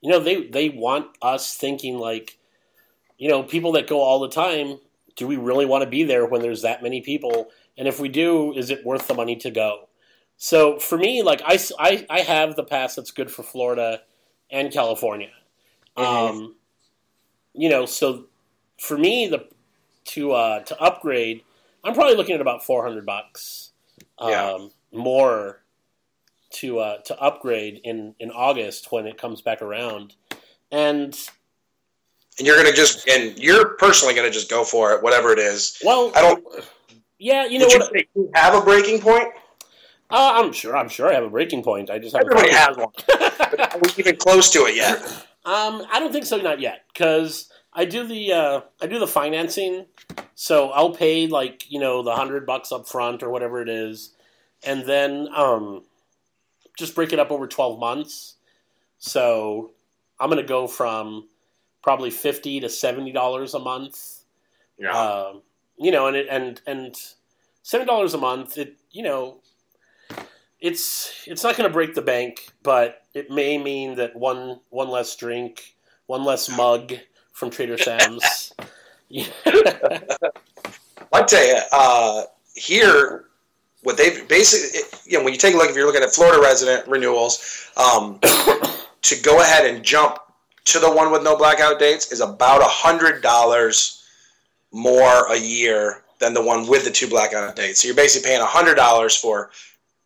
[0.00, 2.38] You know, they they want us thinking like,
[3.18, 4.78] you know, people that go all the time.
[5.16, 7.50] Do we really want to be there when there's that many people?
[7.76, 9.88] And if we do, is it worth the money to go?
[10.36, 14.02] So for me, like I, I, I have the pass that's good for Florida
[14.50, 15.30] and California.
[15.96, 16.36] Mm-hmm.
[16.36, 16.54] Um,
[17.54, 18.26] you know, so
[18.78, 19.48] for me, the
[20.06, 21.42] to uh, to upgrade,
[21.82, 23.70] I'm probably looking at about 400 bucks.
[24.18, 24.58] Um, yeah
[24.94, 25.60] more
[26.50, 30.14] to uh, to upgrade in in August when it comes back around,
[30.70, 31.18] and
[32.38, 35.78] and you're gonna just and you're personally gonna just go for it, whatever it is.
[35.84, 36.44] Well, I don't.
[37.18, 37.92] Yeah, you know what?
[38.14, 39.28] You have a breaking point.
[40.14, 40.76] Uh, I'm sure.
[40.76, 41.90] I'm sure I have a breaking point.
[41.90, 42.92] I just have everybody has one.
[43.58, 45.02] are we even close to it yet?
[45.46, 46.38] Um, I don't think so.
[46.38, 49.84] Not yet, because I do the uh, I do the financing.
[50.34, 54.14] So I'll pay like you know the hundred bucks up front or whatever it is,
[54.66, 55.82] and then um,
[56.78, 58.36] just break it up over 12 months.
[58.96, 59.72] So
[60.18, 61.28] I'm going to go from
[61.82, 64.20] probably fifty to seventy dollars a month.
[64.78, 64.98] Yeah.
[64.98, 65.42] Um,
[65.78, 66.96] you know, and it, and and
[67.62, 68.56] seven dollars a month.
[68.56, 69.42] It you know,
[70.64, 74.88] it's it's not going to break the bank, but it may mean that one one
[74.88, 75.74] less drink,
[76.06, 76.94] one less mug
[77.32, 78.54] from Trader Sam's.
[81.12, 82.22] I tell you, uh,
[82.54, 83.26] here,
[83.82, 86.40] what they've basically, you know, when you take a look, if you're looking at Florida
[86.40, 88.18] resident renewals, um,
[89.02, 90.16] to go ahead and jump
[90.64, 94.02] to the one with no blackout dates is about a hundred dollars
[94.72, 97.82] more a year than the one with the two blackout dates.
[97.82, 99.50] So you're basically paying a hundred dollars for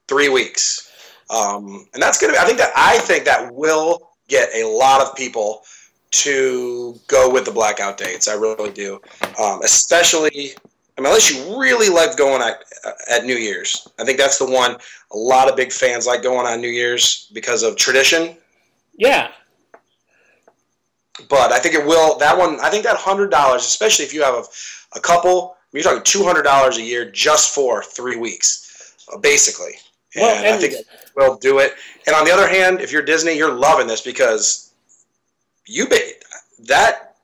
[0.08, 0.90] three weeks,
[1.30, 2.32] um, and that's gonna.
[2.32, 5.62] Be, I think that I think that will get a lot of people
[6.10, 8.28] to go with the blackout dates.
[8.28, 9.00] I really do,
[9.40, 10.52] um, especially.
[10.96, 12.64] I mean, unless you really like going at,
[13.08, 14.76] at New Year's, I think that's the one
[15.12, 18.36] a lot of big fans like going on New Year's because of tradition.
[18.96, 19.28] yeah,
[21.28, 22.18] But I think it will.
[22.18, 24.44] That one, I think that hundred dollars, especially if you have a,
[24.96, 29.74] a couple, you're talking two hundred dollars a year just for three weeks, uh, basically.
[30.14, 31.74] And, Well, I and- think it will do it.
[32.06, 34.70] And on the other hand, if you're Disney, you're loving this because
[35.66, 36.12] you ba-
[36.60, 37.14] that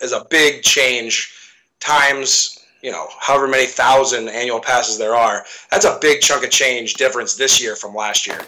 [0.00, 1.32] is a big change
[1.80, 5.44] times you know however many thousand annual passes there are.
[5.70, 8.40] That's a big chunk of change difference this year from last year.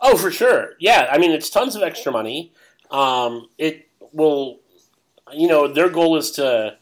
[0.00, 0.74] Oh, for sure.
[0.78, 2.52] Yeah, I mean, it's tons of extra money.
[2.90, 4.60] Um, it will,
[5.32, 6.76] you know, their goal is to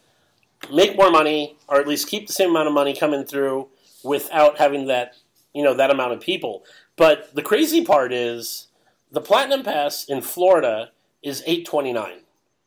[0.73, 3.69] make more money, or at least keep the same amount of money coming through
[4.03, 5.15] without having that,
[5.55, 6.65] you know, that amount of people.
[6.97, 8.67] But the crazy part is
[9.11, 10.91] the platinum pass in Florida
[11.23, 12.21] is eight twenty nine.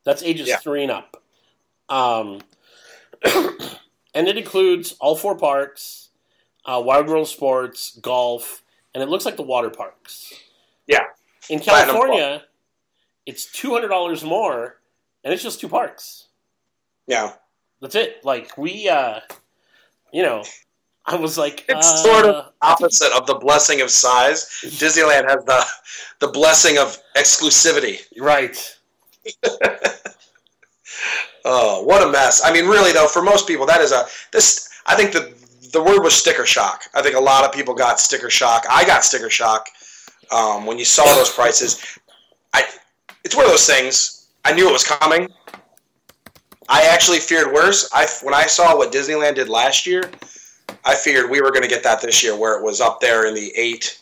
[0.04, 0.58] That's ages Yeah.
[0.58, 1.22] three and up.
[1.90, 2.42] Um,
[3.26, 6.10] and it includes all four parks,
[6.66, 10.34] uh, Wide World Sports, golf, and it looks like the water parks.
[10.88, 11.04] Yeah.
[11.50, 12.44] In California,
[13.26, 14.80] it's two hundred dollars more,
[15.24, 16.28] and it's just two parks.
[17.06, 17.34] Yeah,
[17.82, 18.24] That's it.
[18.26, 19.22] Like we, uh,
[20.12, 20.44] you know,
[21.08, 24.46] I was like, It's uh, sort of opposite of the blessing of size.
[24.64, 25.66] Disneyland has the
[26.20, 28.02] the blessing of exclusivity.
[28.20, 28.78] right.
[31.50, 32.42] Oh, what a mess!
[32.44, 34.70] I mean, really though, for most people, that is a this.
[34.86, 35.34] I think the
[35.72, 36.84] the word was sticker shock.
[36.94, 38.66] I think a lot of people got sticker shock.
[38.70, 39.70] I got sticker shock
[40.30, 41.82] um, when you saw those prices.
[42.54, 42.64] I
[43.24, 44.28] it's one of those things.
[44.44, 45.30] I knew it was coming.
[46.68, 47.90] I actually feared worse.
[47.94, 50.12] I when I saw what Disneyland did last year,
[50.88, 53.28] I figured we were going to get that this year, where it was up there
[53.28, 54.00] in the eight,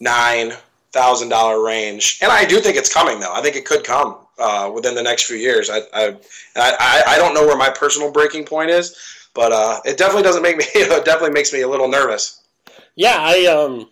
[0.00, 0.54] nine
[0.92, 2.18] thousand dollar range.
[2.22, 3.32] And I do think it's coming, though.
[3.32, 5.68] I think it could come uh, within the next few years.
[5.68, 6.16] I, I,
[6.56, 8.96] I, I, don't know where my personal breaking point is,
[9.34, 10.64] but uh, it definitely doesn't make me.
[10.74, 12.42] It definitely makes me a little nervous.
[12.96, 13.90] Yeah, I um,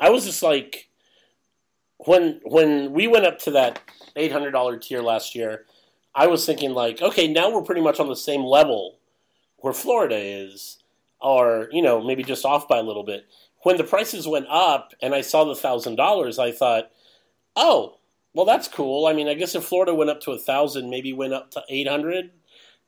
[0.00, 0.88] I was just like,
[1.98, 3.80] when when we went up to that
[4.16, 5.66] eight hundred dollar tier last year,
[6.14, 8.98] I was thinking like, okay, now we're pretty much on the same level
[9.58, 10.77] where Florida is,
[11.20, 13.26] or you know, maybe just off by a little bit.
[13.62, 16.90] When the prices went up and I saw the thousand dollars, I thought,
[17.56, 17.98] oh,
[18.34, 19.06] well, that's cool.
[19.06, 21.62] I mean, I guess if Florida went up to a thousand, maybe went up to
[21.68, 22.30] eight hundred.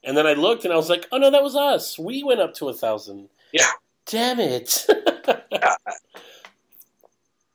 [0.03, 1.99] And then I looked and I was like, oh no, that was us.
[1.99, 3.29] We went up to a thousand.
[3.53, 3.71] Yeah.
[4.07, 4.87] Damn it.
[5.51, 5.75] Yeah.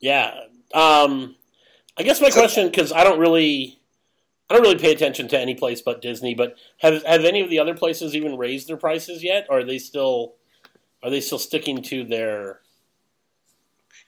[0.00, 0.40] yeah.
[0.72, 1.36] Um,
[1.98, 3.80] I guess my question, because I don't really,
[4.48, 6.34] I don't really pay attention to any place but Disney.
[6.34, 9.46] But have have any of the other places even raised their prices yet?
[9.50, 10.34] Or are they still,
[11.06, 12.60] are they still sticking to their?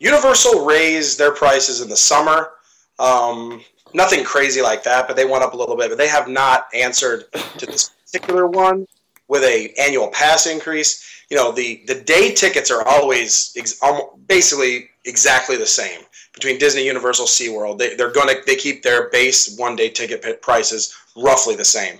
[0.00, 2.50] Universal raised their prices in the summer.
[2.98, 3.62] Um,
[3.94, 5.90] nothing crazy like that, but they went up a little bit.
[5.90, 7.24] But they have not answered
[7.58, 8.86] to this particular one
[9.28, 11.24] with a annual pass increase.
[11.30, 16.00] You know, the the day tickets are always ex- almo- basically exactly the same
[16.34, 17.78] between Disney, Universal, SeaWorld.
[17.78, 21.98] They, they're going to they keep their base one day ticket prices roughly the same.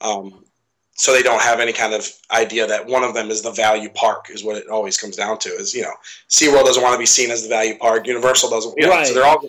[0.00, 0.44] Um,
[1.00, 3.88] so they don't have any kind of idea that one of them is the value
[3.88, 5.94] park is what it always comes down to is you know
[6.28, 9.06] SeaWorld doesn't want to be seen as the value park Universal doesn't you know, Right.
[9.06, 9.42] so they're all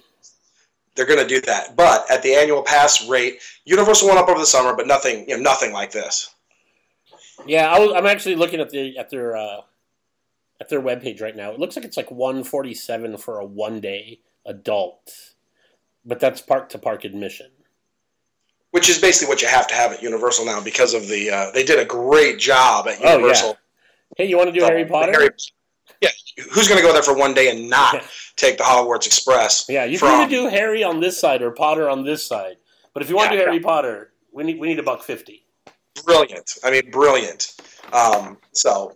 [0.95, 4.39] they're going to do that but at the annual pass rate Universal went up over
[4.39, 6.33] the summer but nothing you know nothing like this
[7.45, 9.61] Yeah, I was, I'm actually looking at the at their uh,
[10.61, 11.51] at their webpage right now.
[11.51, 15.33] It looks like it's like 147 for a one day adult,
[16.05, 17.47] but that's park to park admission.
[18.71, 21.51] Which is basically what you have to have at Universal now because of the uh,
[21.51, 23.49] they did a great job at Universal.
[23.49, 23.57] Oh, yeah.
[24.17, 25.11] Hey, you want to do Uh, Harry Potter?
[25.11, 25.29] Harry-
[26.01, 26.09] yeah
[26.53, 28.03] who's going to go there for one day and not
[28.35, 32.03] take the Hogwarts Express Yeah, you can do Harry on this side or Potter on
[32.03, 32.55] this side.
[32.93, 35.45] But if you want to do Harry Potter, we need we need a buck fifty.
[36.05, 36.57] brilliant.
[36.63, 37.55] I mean, brilliant.
[37.93, 38.95] Um, so,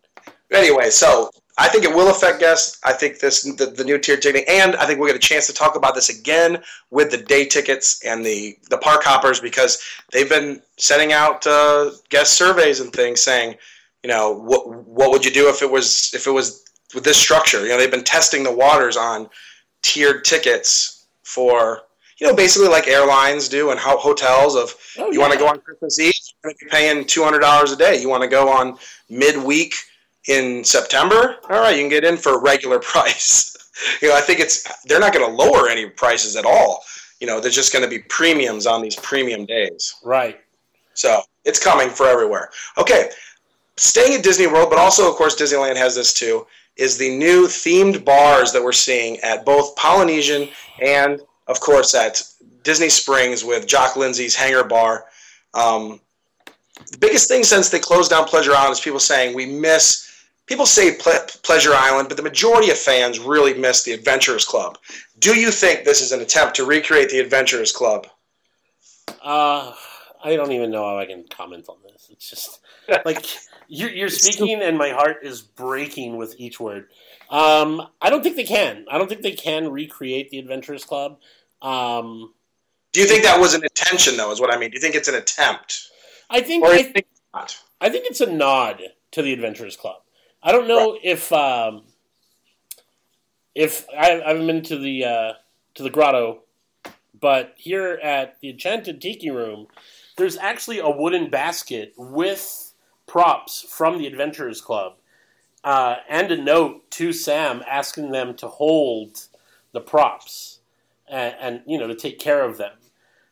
[0.52, 2.80] anyway, so I think it will affect guests.
[2.84, 5.48] I think this the, the new tier ticketing, and I think we'll get a chance
[5.48, 9.82] to talk about this again with the day tickets and the the park hoppers because
[10.12, 13.56] they've been sending out uh, guest surveys and things saying,
[14.04, 17.18] you know, what what would you do if it was if it was with this
[17.18, 17.64] structure?
[17.64, 19.30] You know, they've been testing the waters on
[19.82, 21.84] tiered tickets for
[22.18, 25.20] you know basically like airlines do and how hotels of oh, you yeah.
[25.20, 27.78] want to go on Christmas Eve, you're going to be paying two hundred dollars a
[27.78, 28.02] day.
[28.02, 28.78] You want to go on
[29.10, 29.74] midweek
[30.28, 33.56] in September, all right, you can get in for a regular price.
[34.02, 36.84] you know, I think it's they're not going to lower any prices at all.
[37.20, 39.96] You know, there's just going to be premiums on these premium days.
[40.04, 40.40] Right.
[40.94, 42.50] So it's coming for everywhere.
[42.78, 43.10] Okay,
[43.78, 46.46] staying at Disney World, but also of course Disneyland has this too.
[46.78, 50.50] Is the new themed bars that we're seeing at both Polynesian
[50.82, 52.22] and of course at
[52.64, 55.06] Disney Springs with Jock Lindsay's Hangar Bar.
[55.54, 56.02] Um,
[56.92, 60.05] the biggest thing since they closed down Pleasure Island is people saying we miss
[60.46, 64.78] people say Ple- Pleasure Island, but the majority of fans really miss the Adventurers Club.
[65.20, 68.08] Do you think this is an attempt to recreate the Adventurers Club?
[69.22, 69.74] Uh,
[70.24, 72.10] I don't even know how I can comment on this.
[72.12, 72.60] It's just
[73.06, 73.26] like
[73.68, 76.88] you're, you're speaking, and my heart is breaking with each word.
[77.30, 78.86] Um, I don't think they can.
[78.90, 81.20] I don't think they can recreate the Adventurers Club.
[81.62, 82.34] Um,
[82.92, 84.32] Do you think that was an intention, though?
[84.32, 84.70] Is what I mean.
[84.70, 85.90] Do you think it's an attempt?
[86.30, 86.66] I think.
[86.66, 88.82] I think, I think it's a nod
[89.12, 89.98] to the Adventurers Club.
[90.46, 91.02] I don't know right.
[91.04, 91.82] if um,
[93.56, 95.34] if I, I haven't been to the uh,
[95.74, 96.44] to the grotto,
[97.20, 99.66] but here at the Enchanted Tiki Room,
[100.18, 102.74] there's actually a wooden basket with
[103.08, 104.98] props from the Adventurers Club,
[105.64, 109.26] uh, and a note to Sam asking them to hold
[109.72, 110.60] the props
[111.10, 112.74] and, and you know to take care of them.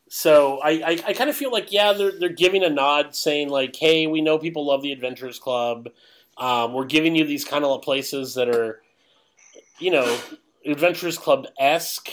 [0.08, 3.50] So I, I, I kind of feel like yeah they're they're giving a nod saying
[3.50, 5.90] like hey we know people love the Adventurers Club
[6.38, 8.82] um, we're giving you these kind of places that are,
[9.80, 10.18] you know,
[10.66, 12.10] Adventurers Club esque.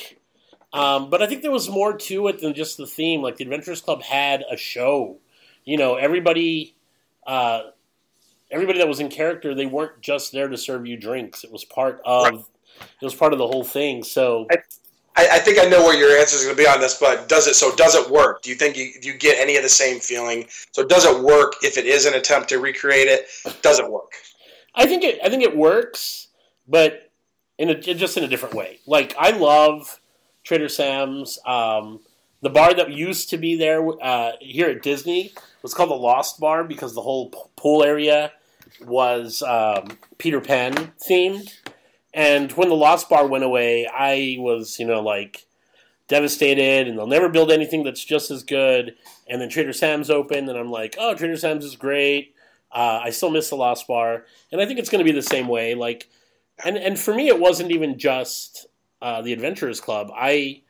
[0.72, 3.22] Um, but I think there was more to it than just the theme.
[3.22, 5.18] Like the Adventurers Club had a show.
[5.64, 6.76] You know, everybody,
[7.26, 7.62] uh,
[8.50, 11.44] everybody that was in character, they weren't just there to serve you drinks.
[11.44, 12.44] It was part of, right.
[12.80, 14.02] it was part of the whole thing.
[14.02, 14.58] So I,
[15.16, 17.28] I, I, think I know where your answer is going to be on this, but
[17.28, 17.54] does it?
[17.54, 18.42] So does it work?
[18.42, 20.46] Do you think you, you get any of the same feeling?
[20.72, 23.28] So does it work if it is an attempt to recreate it?
[23.62, 24.12] Does it work?
[24.74, 25.18] I think it.
[25.24, 26.28] I think it works,
[26.68, 27.10] but
[27.58, 28.78] in a, just in a different way.
[28.86, 30.00] Like I love
[30.44, 31.38] Trader Sam's.
[31.46, 32.00] Um,
[32.40, 35.32] the bar that used to be there uh, here at Disney
[35.62, 38.32] was called the Lost Bar because the whole pool area
[38.82, 41.52] was um, Peter Pan themed.
[42.12, 45.46] And when the Lost Bar went away, I was, you know, like
[46.08, 48.96] devastated, and they'll never build anything that's just as good.
[49.28, 52.34] And then Trader Sam's opened, and I'm like, oh, Trader Sam's is great.
[52.72, 55.22] Uh, I still miss the Lost Bar, and I think it's going to be the
[55.22, 55.74] same way.
[55.74, 56.08] Like,
[56.64, 58.66] and and for me, it wasn't even just
[59.00, 60.10] uh, the Adventurers Club.
[60.14, 60.62] I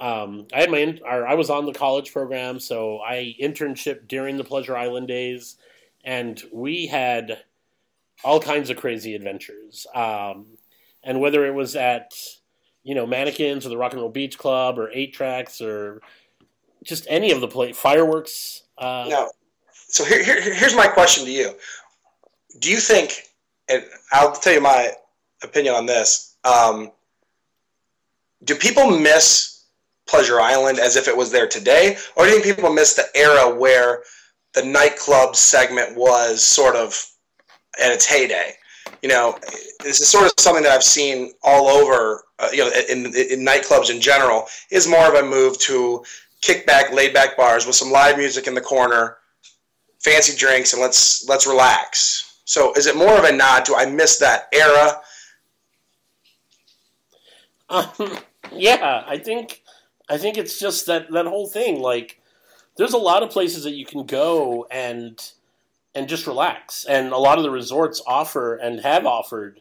[0.00, 4.08] um, I had my in, or I was on the college program, so I internship
[4.08, 5.56] during the Pleasure Island days,
[6.04, 7.42] and we had
[8.24, 9.86] all kinds of crazy adventures.
[9.94, 10.57] Um,
[11.04, 12.12] and whether it was at
[12.82, 16.00] you know Mannequins or the Rock and Roll Beach Club or 8Trax or
[16.84, 18.62] just any of the play fireworks.
[18.76, 19.30] Uh, no.
[19.72, 21.52] So here, here, here's my question to you:
[22.60, 23.24] Do you think?
[23.68, 24.92] And I'll tell you my
[25.42, 26.36] opinion on this.
[26.44, 26.90] Um,
[28.44, 29.64] do people miss
[30.06, 33.04] Pleasure Island as if it was there today, or do you think people miss the
[33.14, 34.02] era where
[34.54, 37.06] the nightclub segment was sort of
[37.82, 38.54] at its heyday?
[39.02, 39.38] You know,
[39.82, 43.44] this is sort of something that I've seen all over, uh, you know, in, in
[43.44, 46.04] nightclubs in general, is more of a move to
[46.40, 49.18] kick back, laid back bars with some live music in the corner,
[50.00, 52.40] fancy drinks, and let's let's relax.
[52.44, 55.00] So, is it more of a nod to I miss that era?
[57.68, 58.18] Um,
[58.52, 59.62] yeah, I think
[60.08, 61.80] I think it's just that that whole thing.
[61.80, 62.20] Like,
[62.76, 65.20] there's a lot of places that you can go and
[65.94, 66.84] and just relax.
[66.84, 69.60] And a lot of the resorts offer and have offered,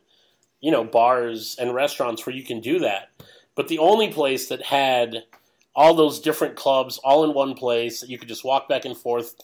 [0.61, 3.09] you know, bars and restaurants where you can do that.
[3.55, 5.23] But the only place that had
[5.75, 8.97] all those different clubs all in one place that you could just walk back and
[8.97, 9.35] forth,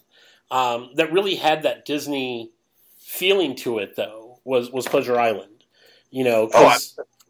[0.52, 2.52] um, that really had that Disney
[3.00, 5.64] feeling to it, though, was was Pleasure Island.
[6.12, 6.78] You know, oh, I,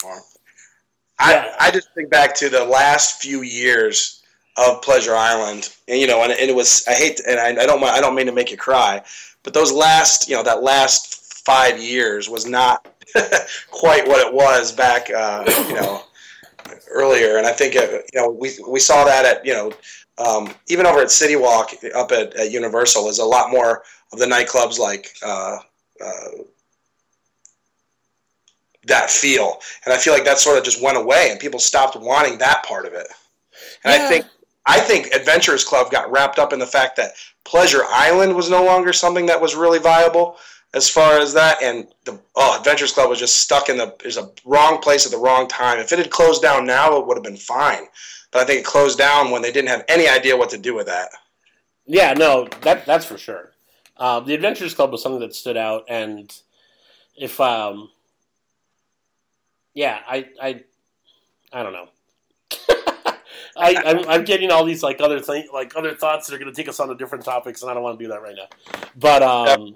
[0.04, 1.56] yeah.
[1.60, 4.22] I, I just think back to the last few years
[4.58, 7.66] of Pleasure Island, and you know, and, and it was I hate and I, I
[7.66, 9.01] don't I don't mean to make you cry,
[9.43, 12.87] but those last, you know, that last five years was not
[13.71, 16.03] quite what it was back, uh, you know,
[16.89, 17.37] earlier.
[17.37, 19.71] And I think, it, uh, you know, we, we saw that at, you know,
[20.17, 24.19] um, even over at City Walk up at, at, Universal is a lot more of
[24.19, 25.57] the nightclubs like uh,
[26.03, 26.27] uh,
[28.85, 29.59] that feel.
[29.85, 32.63] And I feel like that sort of just went away, and people stopped wanting that
[32.63, 33.07] part of it.
[33.83, 34.05] And Yeah.
[34.05, 34.25] I think
[34.66, 38.64] I think Adventurers Club got wrapped up in the fact that Pleasure Island was no
[38.64, 40.38] longer something that was really viable
[40.74, 44.18] as far as that, and the oh, Adventurers Club was just stuck in the is
[44.18, 45.80] a wrong place at the wrong time.
[45.80, 47.86] If it had closed down now, it would have been fine.
[48.32, 50.74] But I think it closed down when they didn't have any idea what to do
[50.74, 51.09] with that.
[51.86, 53.51] Yeah, no, that that's for sure.
[53.97, 56.34] Um, the Adventures Club was something that stood out, and
[57.16, 57.91] if um,
[59.76, 60.64] yeah, I I
[61.51, 61.89] I don't know.
[63.56, 66.51] I, I'm, I'm getting all these like other thing, like other thoughts that are going
[66.51, 68.36] to take us on to different topics, and I don't want to do that right
[68.36, 68.47] now.
[68.95, 69.76] But um,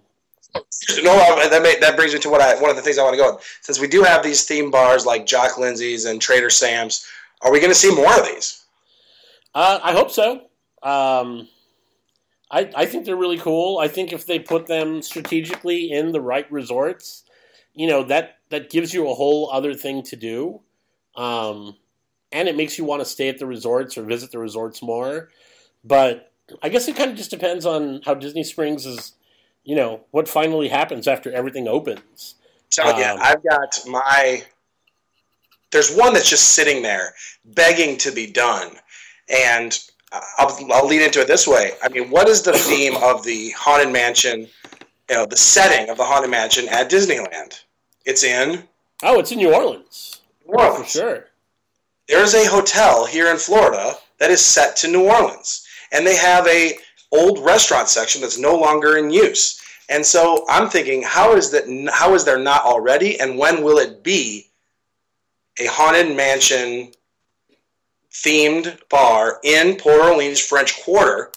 [1.04, 3.04] No, uh, that may, that brings me to what I one of the things I
[3.04, 3.40] want to go on.
[3.62, 7.06] Since we do have these theme bars like Jock Lindsay's and Trader Sam's,
[7.42, 8.66] are we going to see more of these?
[9.54, 10.48] Uh, I hope so.
[10.84, 11.48] Um,
[12.50, 13.80] I I think they're really cool.
[13.80, 17.24] I think if they put them strategically in the right resorts,
[17.74, 20.62] you know that that gives you a whole other thing to do,
[21.16, 21.76] um,
[22.32, 25.30] and it makes you want to stay at the resorts or visit the resorts more.
[25.84, 29.14] But I guess it kind of just depends on how Disney Springs is.
[29.64, 32.36] You know what finally happens after everything opens.
[32.70, 34.44] So Um, I've got my.
[35.72, 37.14] There's one that's just sitting there,
[37.44, 38.78] begging to be done,
[39.28, 39.78] and
[40.38, 41.72] I'll, I'll lead into it this way.
[41.84, 44.48] I mean, what is the theme of the haunted mansion?
[45.10, 47.62] You know, the setting of the haunted mansion at Disneyland.
[48.06, 48.64] It's in
[49.04, 50.90] Oh, it's in New Orleans New for Orleans.
[50.92, 51.27] sure.
[52.08, 56.47] There's a hotel here in Florida that is set to New Orleans, and they have
[56.47, 56.78] a
[57.12, 59.62] old restaurant section that's no longer in use.
[59.89, 61.66] And so I'm thinking, how is that?
[61.93, 63.20] How is there not already?
[63.20, 64.47] And when will it be
[65.60, 66.91] a haunted mansion
[68.12, 71.32] themed bar in Port Orleans French Quarter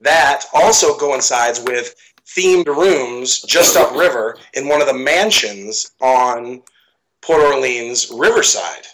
[0.00, 1.94] that also coincides with
[2.26, 6.62] themed rooms just upriver in one of the mansions on
[7.20, 8.86] Port Orleans Riverside?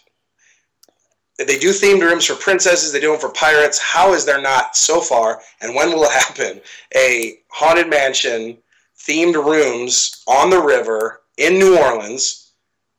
[1.44, 2.92] They do themed rooms for princesses.
[2.92, 3.78] They do them for pirates.
[3.78, 5.40] How is there not so far?
[5.60, 6.60] And when will it happen?
[6.96, 8.58] A haunted mansion,
[8.98, 12.52] themed rooms on the river in New Orleans,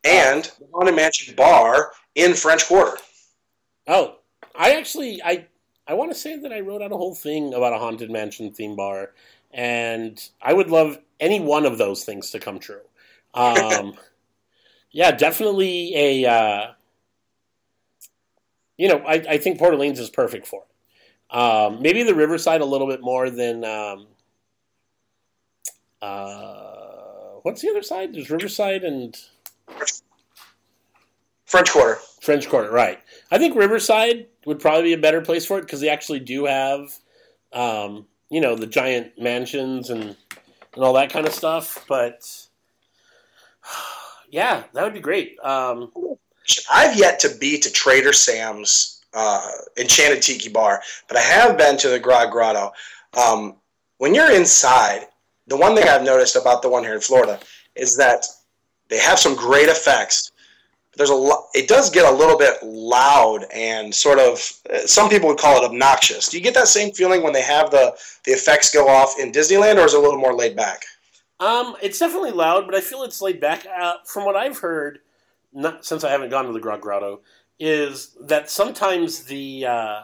[0.03, 2.97] and a haunted mansion bar in French Quarter.
[3.87, 4.15] Oh,
[4.55, 5.47] I actually I
[5.87, 8.51] I want to say that I wrote out a whole thing about a haunted mansion
[8.51, 9.11] theme bar,
[9.51, 12.81] and I would love any one of those things to come true.
[13.35, 13.95] Um,
[14.91, 16.29] yeah, definitely a.
[16.29, 16.71] Uh,
[18.83, 21.33] you know, I, I think Port Orleans is perfect for it.
[21.33, 23.63] Um, maybe the Riverside a little bit more than.
[23.63, 24.07] Um,
[26.01, 28.13] uh, what's the other side?
[28.13, 29.15] There's Riverside and
[31.45, 31.99] French Quarter.
[32.21, 32.99] French Quarter, right?
[33.31, 36.43] I think Riverside would probably be a better place for it because they actually do
[36.43, 36.93] have,
[37.53, 40.17] um, you know, the giant mansions and
[40.73, 41.85] and all that kind of stuff.
[41.87, 42.19] But
[44.29, 45.39] yeah, that would be great.
[45.39, 45.89] Um,
[46.71, 51.77] I've yet to be to Trader Sam's uh, Enchanted Tiki Bar, but I have been
[51.77, 52.71] to the Grog Grotto.
[53.13, 53.55] Um,
[53.99, 55.07] when you're inside,
[55.47, 57.39] the one thing I've noticed about the one here in Florida
[57.75, 58.25] is that
[58.89, 60.31] they have some great effects.
[60.95, 61.45] There's a lot.
[61.55, 64.39] It does get a little bit loud and sort of.
[64.71, 66.29] uh, Some people would call it obnoxious.
[66.29, 69.31] Do you get that same feeling when they have the the effects go off in
[69.31, 70.83] Disneyland, or is it a little more laid back?
[71.39, 73.65] um, it's definitely loud, but I feel it's laid back.
[73.65, 74.99] Uh, from what I've heard,
[75.53, 77.21] not since I haven't gone to the Grog Grotto,
[77.59, 80.01] is that sometimes the uh,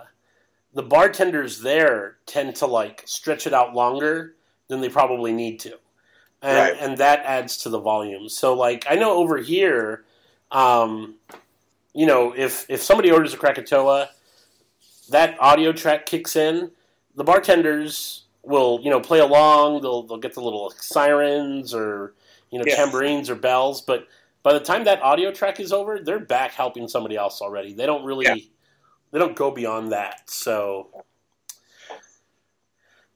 [0.74, 4.36] the bartenders there tend to like stretch it out longer
[4.68, 5.78] than they probably need to,
[6.42, 6.78] and Right.
[6.80, 8.30] and that adds to the volume.
[8.30, 10.06] So like I know over here,
[10.52, 11.16] um,
[11.94, 14.10] you know, if if somebody orders a Krakatoa,
[15.10, 16.72] that audio track kicks in.
[17.16, 19.82] The bartenders will you know play along.
[19.82, 22.14] They'll they'll get the little sirens or
[22.52, 22.76] you know Yeah.
[22.76, 24.08] tambourines or bells, but
[24.44, 27.74] by the time that audio track is over, they're back helping somebody else already.
[27.74, 28.36] They don't really Yeah.
[29.12, 30.30] they don't go beyond that.
[30.30, 31.04] So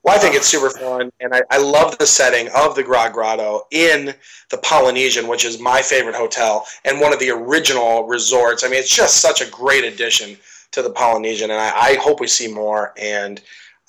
[0.02, 3.14] Well, I think it's super fun, and I, I love the setting of the Grog
[3.14, 4.14] Grotto in
[4.50, 8.64] the Polynesian, which is my favorite hotel and one of the original resorts.
[8.64, 10.36] I mean, it's just such a great addition
[10.72, 12.92] to the Polynesian, and I, I hope we see more.
[12.98, 13.40] And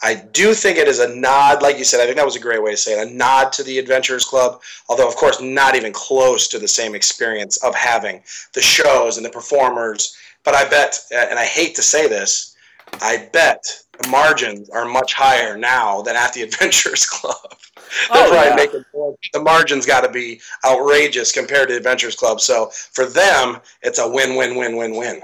[0.03, 2.39] I do think it is a nod, like you said, I think that was a
[2.39, 5.75] great way to say it, a nod to the Adventurers Club, although, of course, not
[5.75, 8.21] even close to the same experience of having
[8.53, 10.15] the shows and the performers.
[10.43, 12.55] But I bet, and I hate to say this,
[13.01, 13.65] I bet
[13.99, 17.35] the margins are much higher now than at the Adventurers Club.
[17.41, 17.55] Oh,
[18.13, 18.55] They're Oh, probably yeah.
[18.55, 22.41] making more, the margins got to be outrageous compared to the Adventurers Club.
[22.41, 25.21] So for them, it's a win, win, win, win, win.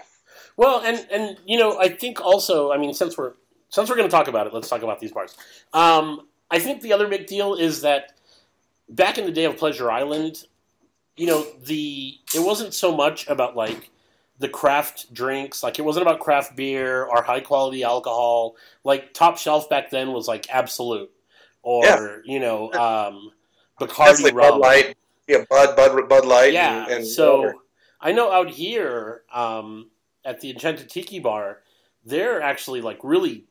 [0.57, 3.33] Well, and and you know, I think also, I mean, since we're
[3.71, 5.35] since we're going to talk about it, let's talk about these bars.
[5.73, 8.11] Um, I think the other big deal is that
[8.89, 10.43] back in the day of Pleasure Island,
[11.17, 13.89] you know the it wasn't so much about like
[14.39, 19.37] the craft drinks like it wasn't about craft beer or high quality alcohol like top
[19.37, 21.11] shelf back then was like Absolut
[21.61, 22.15] or Yeah.
[22.23, 23.31] you know um
[23.79, 24.97] bacardi like rum Bud Light.
[25.27, 26.53] Yeah, Bud, Bud, Bud Light.
[26.53, 27.51] yeah and, and so
[27.99, 29.91] i know out here um
[30.25, 31.59] at the enchanted tiki bar
[32.05, 33.43] they're actually like really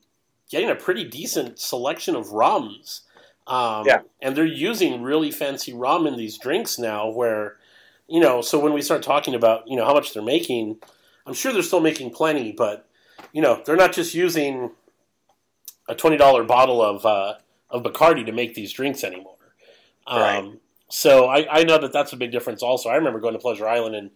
[0.51, 3.01] getting a pretty decent selection of rums
[3.47, 4.01] um, Yeah.
[4.21, 7.57] and they're using really fancy rum in these drinks now where
[8.07, 10.77] you know so when we start talking about you know how much they're making
[11.25, 12.87] i'm sure they're still making plenty but
[13.33, 14.71] you know they're not just using
[15.87, 17.35] a $20 bottle of uh,
[17.69, 19.35] of bacardi to make these drinks anymore
[20.07, 20.51] um, Right.
[20.89, 23.67] so I, I know that that's a big difference also i remember going to pleasure
[23.67, 24.11] island and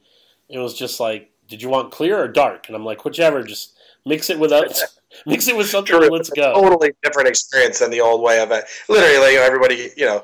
[0.49, 3.77] it was just like did you want clear or dark and i'm like whichever just
[4.05, 6.09] mix it with us mix it with something True.
[6.09, 8.65] let's go totally different experience than the old way of it.
[8.89, 10.23] Literally, you know, everybody, you know,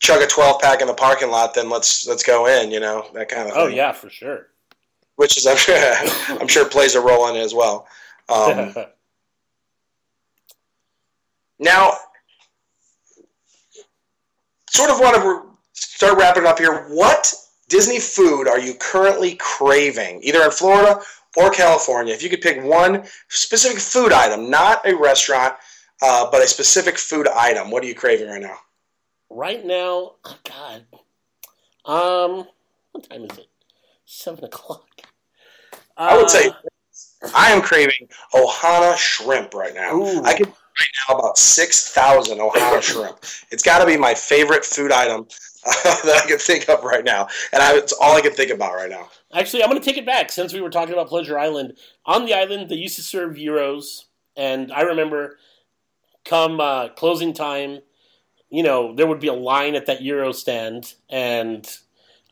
[0.00, 2.70] chug a twelve pack in the parking lot, then let's let's go in.
[2.70, 3.62] You know, that kind of thing.
[3.62, 4.48] oh yeah for sure
[5.18, 5.76] which is I'm sure,
[6.40, 7.86] I'm sure plays a role in it as well.
[8.28, 8.72] Um,
[11.58, 11.92] now,
[14.70, 16.86] sort of want to start wrapping up here.
[16.90, 17.34] What
[17.68, 21.00] Disney food are you currently craving, either in Florida
[21.36, 22.14] or California?
[22.14, 25.54] If you could pick one specific food item, not a restaurant,
[26.02, 28.56] uh, but a specific food item, what are you craving right now?
[29.30, 30.84] right now, oh God,
[31.84, 32.46] um,
[32.92, 33.48] what time is it?
[34.04, 34.86] Seven o'clock.
[35.96, 36.52] I would say Uh,
[37.34, 39.96] I am craving Ohana shrimp right now.
[39.96, 40.22] Ooh.
[40.22, 43.18] I could right now about six thousand Ohana shrimp.
[43.50, 45.26] It's got to be my favorite food item
[45.66, 45.72] uh,
[46.04, 48.74] that I can think of right now, and I, it's all I can think about
[48.74, 49.08] right now.
[49.34, 51.76] Actually, I'm going to take it back since we were talking about Pleasure Island.
[52.06, 54.06] On the island, they used to serve gyros,
[54.36, 55.38] and I remember
[56.24, 57.80] come uh, closing time,
[58.50, 61.66] you know, there would be a line at that gyro stand, and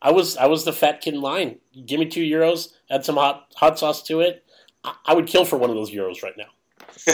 [0.01, 1.59] I was I was the fat kid in line.
[1.85, 4.43] Give me two gyros, add some hot hot sauce to it.
[4.83, 7.13] I, I would kill for one of those gyros right now.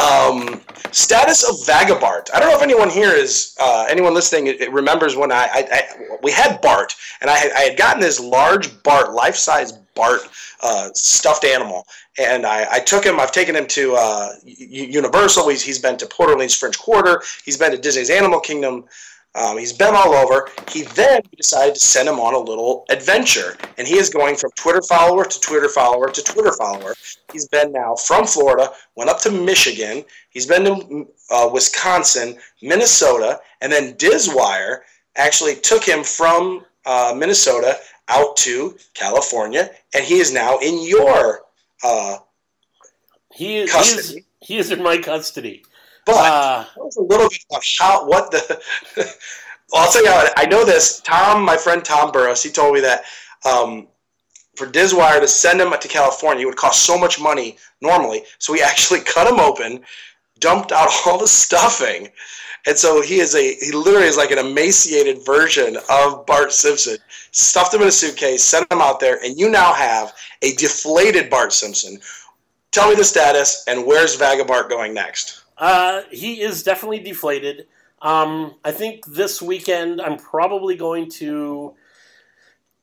[0.00, 0.60] Um,
[0.92, 2.28] status of Vagabart.
[2.32, 5.68] I don't know if anyone here is uh, anyone listening it, remembers when I, I,
[5.72, 5.82] I
[6.22, 10.20] we had Bart, and I had, I had gotten this large Bart, life size Bart
[10.62, 11.86] uh, stuffed animal,
[12.18, 13.18] and I, I took him.
[13.18, 15.48] I've taken him to uh, Universal.
[15.48, 17.22] He's, he's been to Port Orleans French Quarter.
[17.44, 18.84] He's been to Disney's Animal Kingdom.
[19.36, 20.48] Um, he's been all over.
[20.70, 24.50] He then decided to send him on a little adventure, and he is going from
[24.56, 26.94] Twitter follower to Twitter follower to Twitter follower.
[27.32, 30.04] He's been now from Florida, went up to Michigan.
[30.30, 34.80] He's been to uh, Wisconsin, Minnesota, and then Dizwire
[35.16, 37.76] actually took him from uh, Minnesota
[38.08, 41.42] out to California, and he is now in your.
[41.84, 42.16] Uh,
[43.32, 44.24] He is he is, Custody.
[44.40, 45.62] he is in my custody.
[46.12, 48.62] But Uh, Tell us a little bit about how what the.
[48.96, 49.06] well,
[49.74, 51.00] I'll tell you how I know this.
[51.00, 53.04] Tom, my friend Tom Burrows, he told me that
[53.44, 53.88] um,
[54.56, 58.22] for Dizwire to send him to California, it would cost so much money normally.
[58.38, 59.80] So he actually cut him open,
[60.38, 62.08] dumped out all the stuffing,
[62.66, 66.96] and so he is a he literally is like an emaciated version of Bart Simpson.
[67.32, 71.30] Stuffed him in a suitcase, sent him out there, and you now have a deflated
[71.30, 71.98] Bart Simpson.
[72.72, 75.39] Tell me the status and where's Vagabart going next?
[75.60, 77.66] Uh, he is definitely deflated.
[78.02, 81.74] Um, I think this weekend I'm probably going to.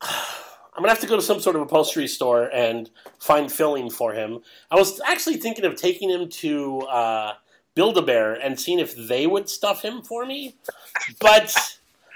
[0.02, 4.12] I'm gonna have to go to some sort of upholstery store and find filling for
[4.12, 4.38] him.
[4.70, 7.32] I was actually thinking of taking him to uh,
[7.74, 10.54] Build a Bear and seeing if they would stuff him for me,
[11.20, 11.52] but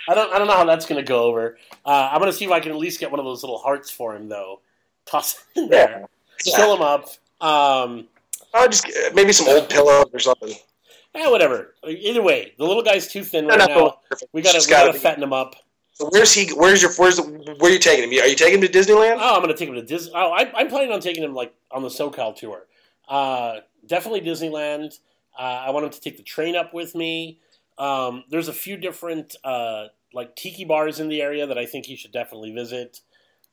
[0.09, 0.33] I don't.
[0.33, 1.59] I don't know how that's gonna go over.
[1.85, 3.91] Uh, I'm gonna see if I can at least get one of those little hearts
[3.91, 4.61] for him, though.
[5.07, 6.07] Toss in there,
[6.45, 6.57] Yeah.
[6.57, 7.09] fill him up.
[7.41, 8.07] Um,
[8.55, 10.55] Oh, just uh, maybe some old pillows or something.
[11.15, 11.75] Yeah, whatever.
[11.87, 13.95] Either way, the little guy's too thin right no, now.
[14.09, 14.33] perfect.
[14.33, 15.57] We gotta, we gotta gotta fatten him up.
[15.93, 16.49] So where's he?
[16.55, 16.91] Where's your?
[16.93, 17.23] Where's the?
[17.59, 18.23] Where are you taking him?
[18.23, 19.19] Are you taking him to Disneyland?
[19.21, 20.13] Oh, I'm gonna take him to Disney.
[20.15, 22.67] Oh, I, I'm planning on taking him like on the SoCal tour.
[23.09, 24.99] Uh, definitely Disneyland.
[25.39, 27.41] Uh, I want him to take the train up with me.
[27.79, 31.87] Um, there's a few different uh, like tiki bars in the area that I think
[31.87, 33.01] he should definitely visit.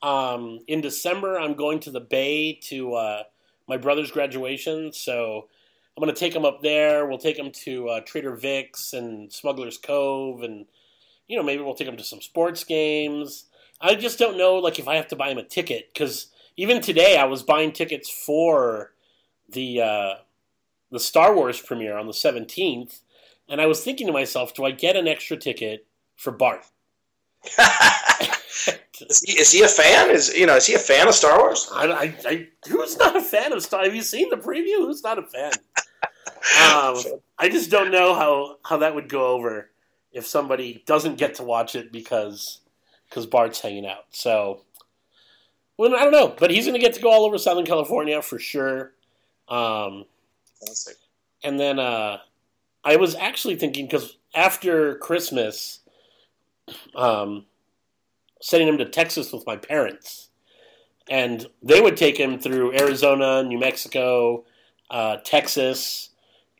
[0.01, 3.23] Um, in December, I'm going to the Bay to uh,
[3.69, 5.47] my brother's graduation, so
[5.95, 7.05] I'm to take him up there.
[7.05, 10.65] We'll take him to uh, Trader Vic's and Smuggler's Cove, and
[11.27, 13.45] you know maybe we'll take him to some sports games.
[13.79, 16.81] I just don't know like if I have to buy him a ticket because even
[16.81, 18.91] today I was buying tickets for
[19.47, 20.13] the uh,
[20.91, 22.99] the Star Wars premiere on the 17th,
[23.47, 26.65] and I was thinking to myself, do I get an extra ticket for Bart?
[28.67, 30.09] is, he, is he a fan?
[30.09, 30.55] Is you know?
[30.55, 31.69] Is he a fan of Star Wars?
[31.73, 33.83] I, I, I, who's not a fan of Star?
[33.83, 34.85] Have you seen the preview?
[34.85, 35.51] Who's not a fan?
[36.27, 36.97] Um,
[37.37, 39.69] I just don't know how, how that would go over
[40.11, 42.61] if somebody doesn't get to watch it because
[43.09, 44.05] because Bart's hanging out.
[44.11, 44.61] So,
[45.77, 48.21] well, I don't know, but he's going to get to go all over Southern California
[48.21, 48.93] for sure.
[49.47, 50.05] Um,
[51.43, 52.19] and then uh,
[52.83, 55.79] I was actually thinking because after Christmas,
[56.95, 57.45] um,
[58.41, 60.29] sending him to Texas with my parents,
[61.09, 64.45] and they would take him through Arizona, New Mexico,
[64.89, 66.09] uh, Texas,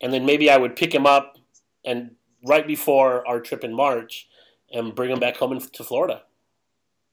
[0.01, 1.37] and then maybe I would pick him up
[1.85, 2.11] and
[2.45, 4.27] right before our trip in March
[4.71, 6.23] and bring him back home in, to Florida.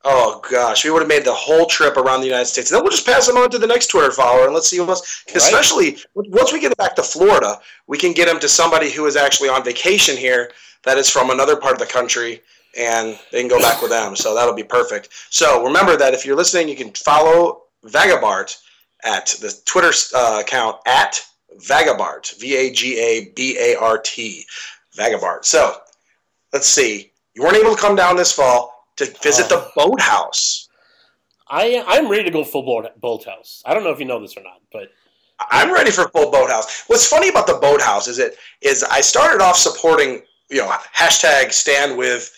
[0.04, 2.70] Oh gosh, we would have made the whole trip around the United States.
[2.70, 4.76] And then we'll just pass them on to the next Twitter follower, and let's see
[4.76, 5.24] who else.
[5.26, 5.36] Right.
[5.36, 9.16] Especially once we get back to Florida, we can get them to somebody who is
[9.16, 10.52] actually on vacation here
[10.84, 12.40] that is from another part of the country,
[12.76, 14.16] and they can go back with them.
[14.16, 15.10] So that'll be perfect.
[15.30, 18.56] So remember that if you're listening, you can follow Vagabart
[19.04, 21.20] at the Twitter uh, account at
[21.58, 24.44] Vagabart, V A G A B A R T,
[24.96, 25.44] Vagabart.
[25.44, 25.76] So
[26.52, 27.12] let's see.
[27.34, 30.68] You weren't able to come down this fall to visit the boathouse.
[31.48, 33.26] I I'm ready to go full boat, boat.
[33.64, 34.90] I don't know if you know this or not, but
[35.38, 36.84] I'm ready for full boathouse.
[36.88, 41.52] What's funny about the boathouse is it is I started off supporting you know hashtag
[41.52, 42.32] stand with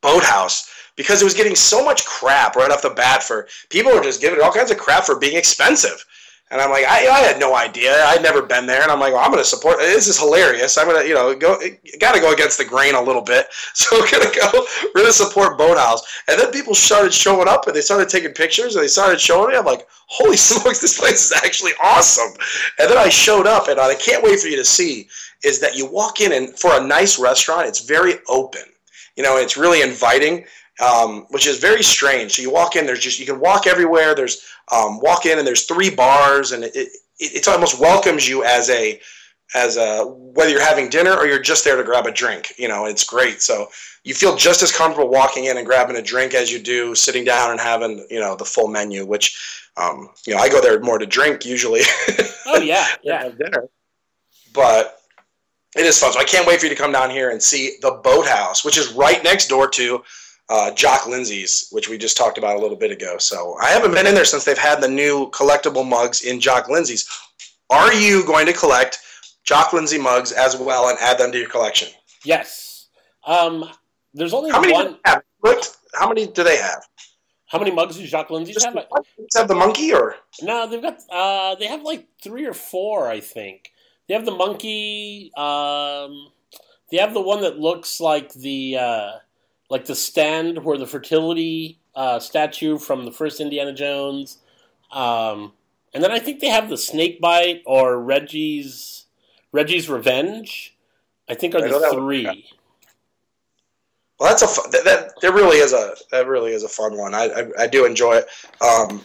[0.00, 4.02] boathouse because it was getting so much crap right off the bat for people were
[4.02, 6.04] just giving it all kinds of crap for being expensive.
[6.52, 8.04] And I'm like, I, I had no idea.
[8.06, 9.78] I'd never been there, and I'm like, well, I'm going to support.
[9.78, 10.76] This is hilarious.
[10.76, 11.56] I'm going to, you know, go.
[12.00, 13.46] Got to go against the grain a little bit.
[13.74, 14.66] So we're going to go.
[14.86, 16.02] We're going to support Boathouse.
[16.26, 19.50] And then people started showing up, and they started taking pictures, and they started showing
[19.52, 19.56] me.
[19.56, 22.34] I'm like, holy smokes, this place is actually awesome.
[22.80, 25.08] And then I showed up, and I can't wait for you to see
[25.44, 28.62] is that you walk in, and for a nice restaurant, it's very open.
[29.16, 30.46] You know, it's really inviting.
[30.80, 32.32] Um, which is very strange.
[32.32, 34.14] So you walk in, there's just you can walk everywhere.
[34.14, 34.42] There's
[34.72, 36.88] um, walk in and there's three bars, and it, it
[37.20, 38.98] it almost welcomes you as a
[39.54, 42.52] as a whether you're having dinner or you're just there to grab a drink.
[42.56, 43.42] You know, it's great.
[43.42, 43.68] So
[44.04, 47.24] you feel just as comfortable walking in and grabbing a drink as you do sitting
[47.24, 49.04] down and having you know the full menu.
[49.04, 51.80] Which um, you know I go there more to drink usually.
[52.46, 53.28] oh yeah, yeah.
[53.28, 53.68] dinner.
[54.52, 54.99] But
[55.76, 56.12] it is fun.
[56.12, 58.76] So I can't wait for you to come down here and see the Boathouse, which
[58.78, 60.02] is right next door to
[60.48, 63.18] uh, Jock Lindsay's, which we just talked about a little bit ago.
[63.18, 66.68] So I haven't been in there since they've had the new collectible mugs in Jock
[66.68, 67.08] Lindsay's.
[67.70, 68.98] Are you going to collect
[69.44, 71.88] Jock Lindsay mugs as well and add them to your collection?
[72.24, 72.88] Yes.
[73.26, 73.68] Um,
[74.12, 74.86] there's only How many one.
[74.86, 75.22] do they have?
[75.44, 76.82] Looked- How many do they have?
[77.46, 78.86] How many mugs do Jock Lindsay's Just have?
[79.36, 80.98] Have the monkey or No, they've got.
[81.10, 83.70] Uh, they have like three or four, I think.
[84.10, 85.30] They have the monkey.
[85.36, 86.32] Um,
[86.90, 89.10] they have the one that looks like the uh,
[89.70, 94.38] like the stand where the fertility uh, statue from the first Indiana Jones.
[94.90, 95.52] Um,
[95.94, 99.06] and then I think they have the snake bite or Reggie's
[99.52, 100.76] Reggie's Revenge.
[101.28, 101.94] I think are I the that one.
[101.94, 102.48] three.
[104.18, 106.98] Well, that's a fu- that, that that really is a that really is a fun
[106.98, 107.14] one.
[107.14, 108.26] I I, I do enjoy it.
[108.60, 109.04] Um,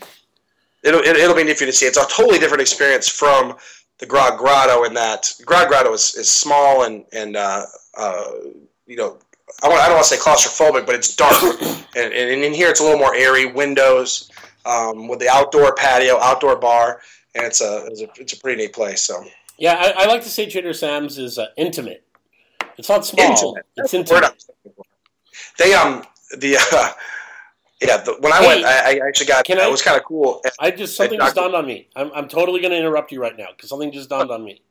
[0.83, 1.85] it'll it, it'll be neat for you to see.
[1.85, 3.55] It's a totally different experience from
[3.99, 7.65] the Grog Grotto in that Grog Grotto is, is small and and uh,
[7.97, 8.31] uh,
[8.85, 9.17] you know
[9.63, 11.41] I, want, I don't want to say claustrophobic, but it's dark
[11.95, 13.45] and, and in here it's a little more airy.
[13.45, 14.29] Windows
[14.65, 17.01] um, with the outdoor patio, outdoor bar,
[17.35, 19.01] and it's a it's a, it's a pretty neat place.
[19.01, 19.23] So
[19.57, 22.03] Yeah, I, I like to say Trader Sam's is uh, intimate.
[22.77, 23.31] It's not small.
[23.31, 23.65] Intimate.
[23.77, 24.43] It's That's the word intimate.
[24.49, 24.83] I'm looking for.
[25.57, 26.03] They um
[26.37, 26.91] the uh,
[27.82, 29.97] yeah the, when I Hey, went I, I actually got can it I- was kind
[29.97, 30.41] of cool.
[30.59, 31.88] I just something just dawned on me.
[31.95, 34.61] I'm, I'm totally going to interrupt you right now because something just dawned on me.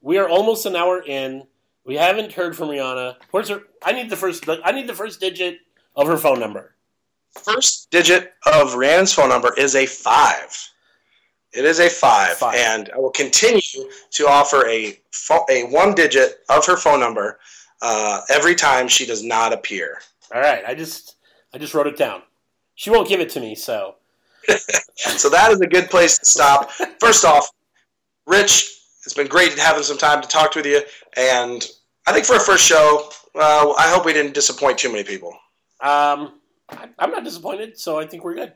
[0.00, 1.44] We are almost an hour in.
[1.84, 3.16] We haven't heard from Rihanna.
[3.30, 3.62] Where's her?
[3.82, 4.48] I need the first.
[4.48, 5.58] I need the first digit
[5.94, 6.74] of her phone number.
[7.42, 10.56] First digit of Rihanna's phone number is a five.
[11.52, 12.54] It is a five, Five.
[12.58, 13.60] and I will continue
[14.10, 17.38] to offer a pho- a one digit of her phone number
[17.82, 19.98] uh, every time she does not appear.
[20.34, 21.16] All right, I just
[21.54, 22.22] I just wrote it down.
[22.76, 23.96] She won't give it to me, so
[24.96, 26.70] So that is a good place to stop.
[27.00, 27.50] First off,
[28.26, 30.82] Rich, it's been great having some time to talk with you,
[31.16, 31.66] and
[32.06, 35.30] I think for a first show, uh, I hope we didn't disappoint too many people.
[35.80, 36.34] um,
[36.68, 37.78] I, I'm not disappointed.
[37.78, 38.52] So I think we're good.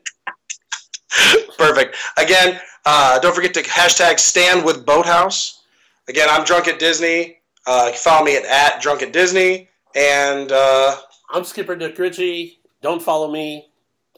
[1.57, 1.95] Perfect.
[2.17, 5.63] Again, uh, don't forget to hashtag stand with Boathouse.
[6.09, 7.37] Again, I'm drunk at Disney.
[7.65, 9.69] Uh, you can follow me at, at drunk at Disney.
[9.95, 10.97] And uh,
[11.31, 12.59] I'm Skipper Dick Ritchie.
[12.81, 13.70] Don't follow me.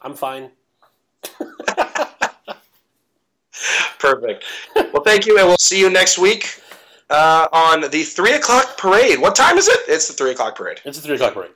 [0.04, 0.50] I'm fine.
[3.98, 4.44] perfect.
[4.92, 6.60] Well, thank you, and we'll see you next week
[7.08, 9.18] uh, on the three o'clock parade.
[9.18, 9.80] What time is it?
[9.88, 10.80] It's the three o'clock parade.
[10.84, 11.50] It's the three o'clock break.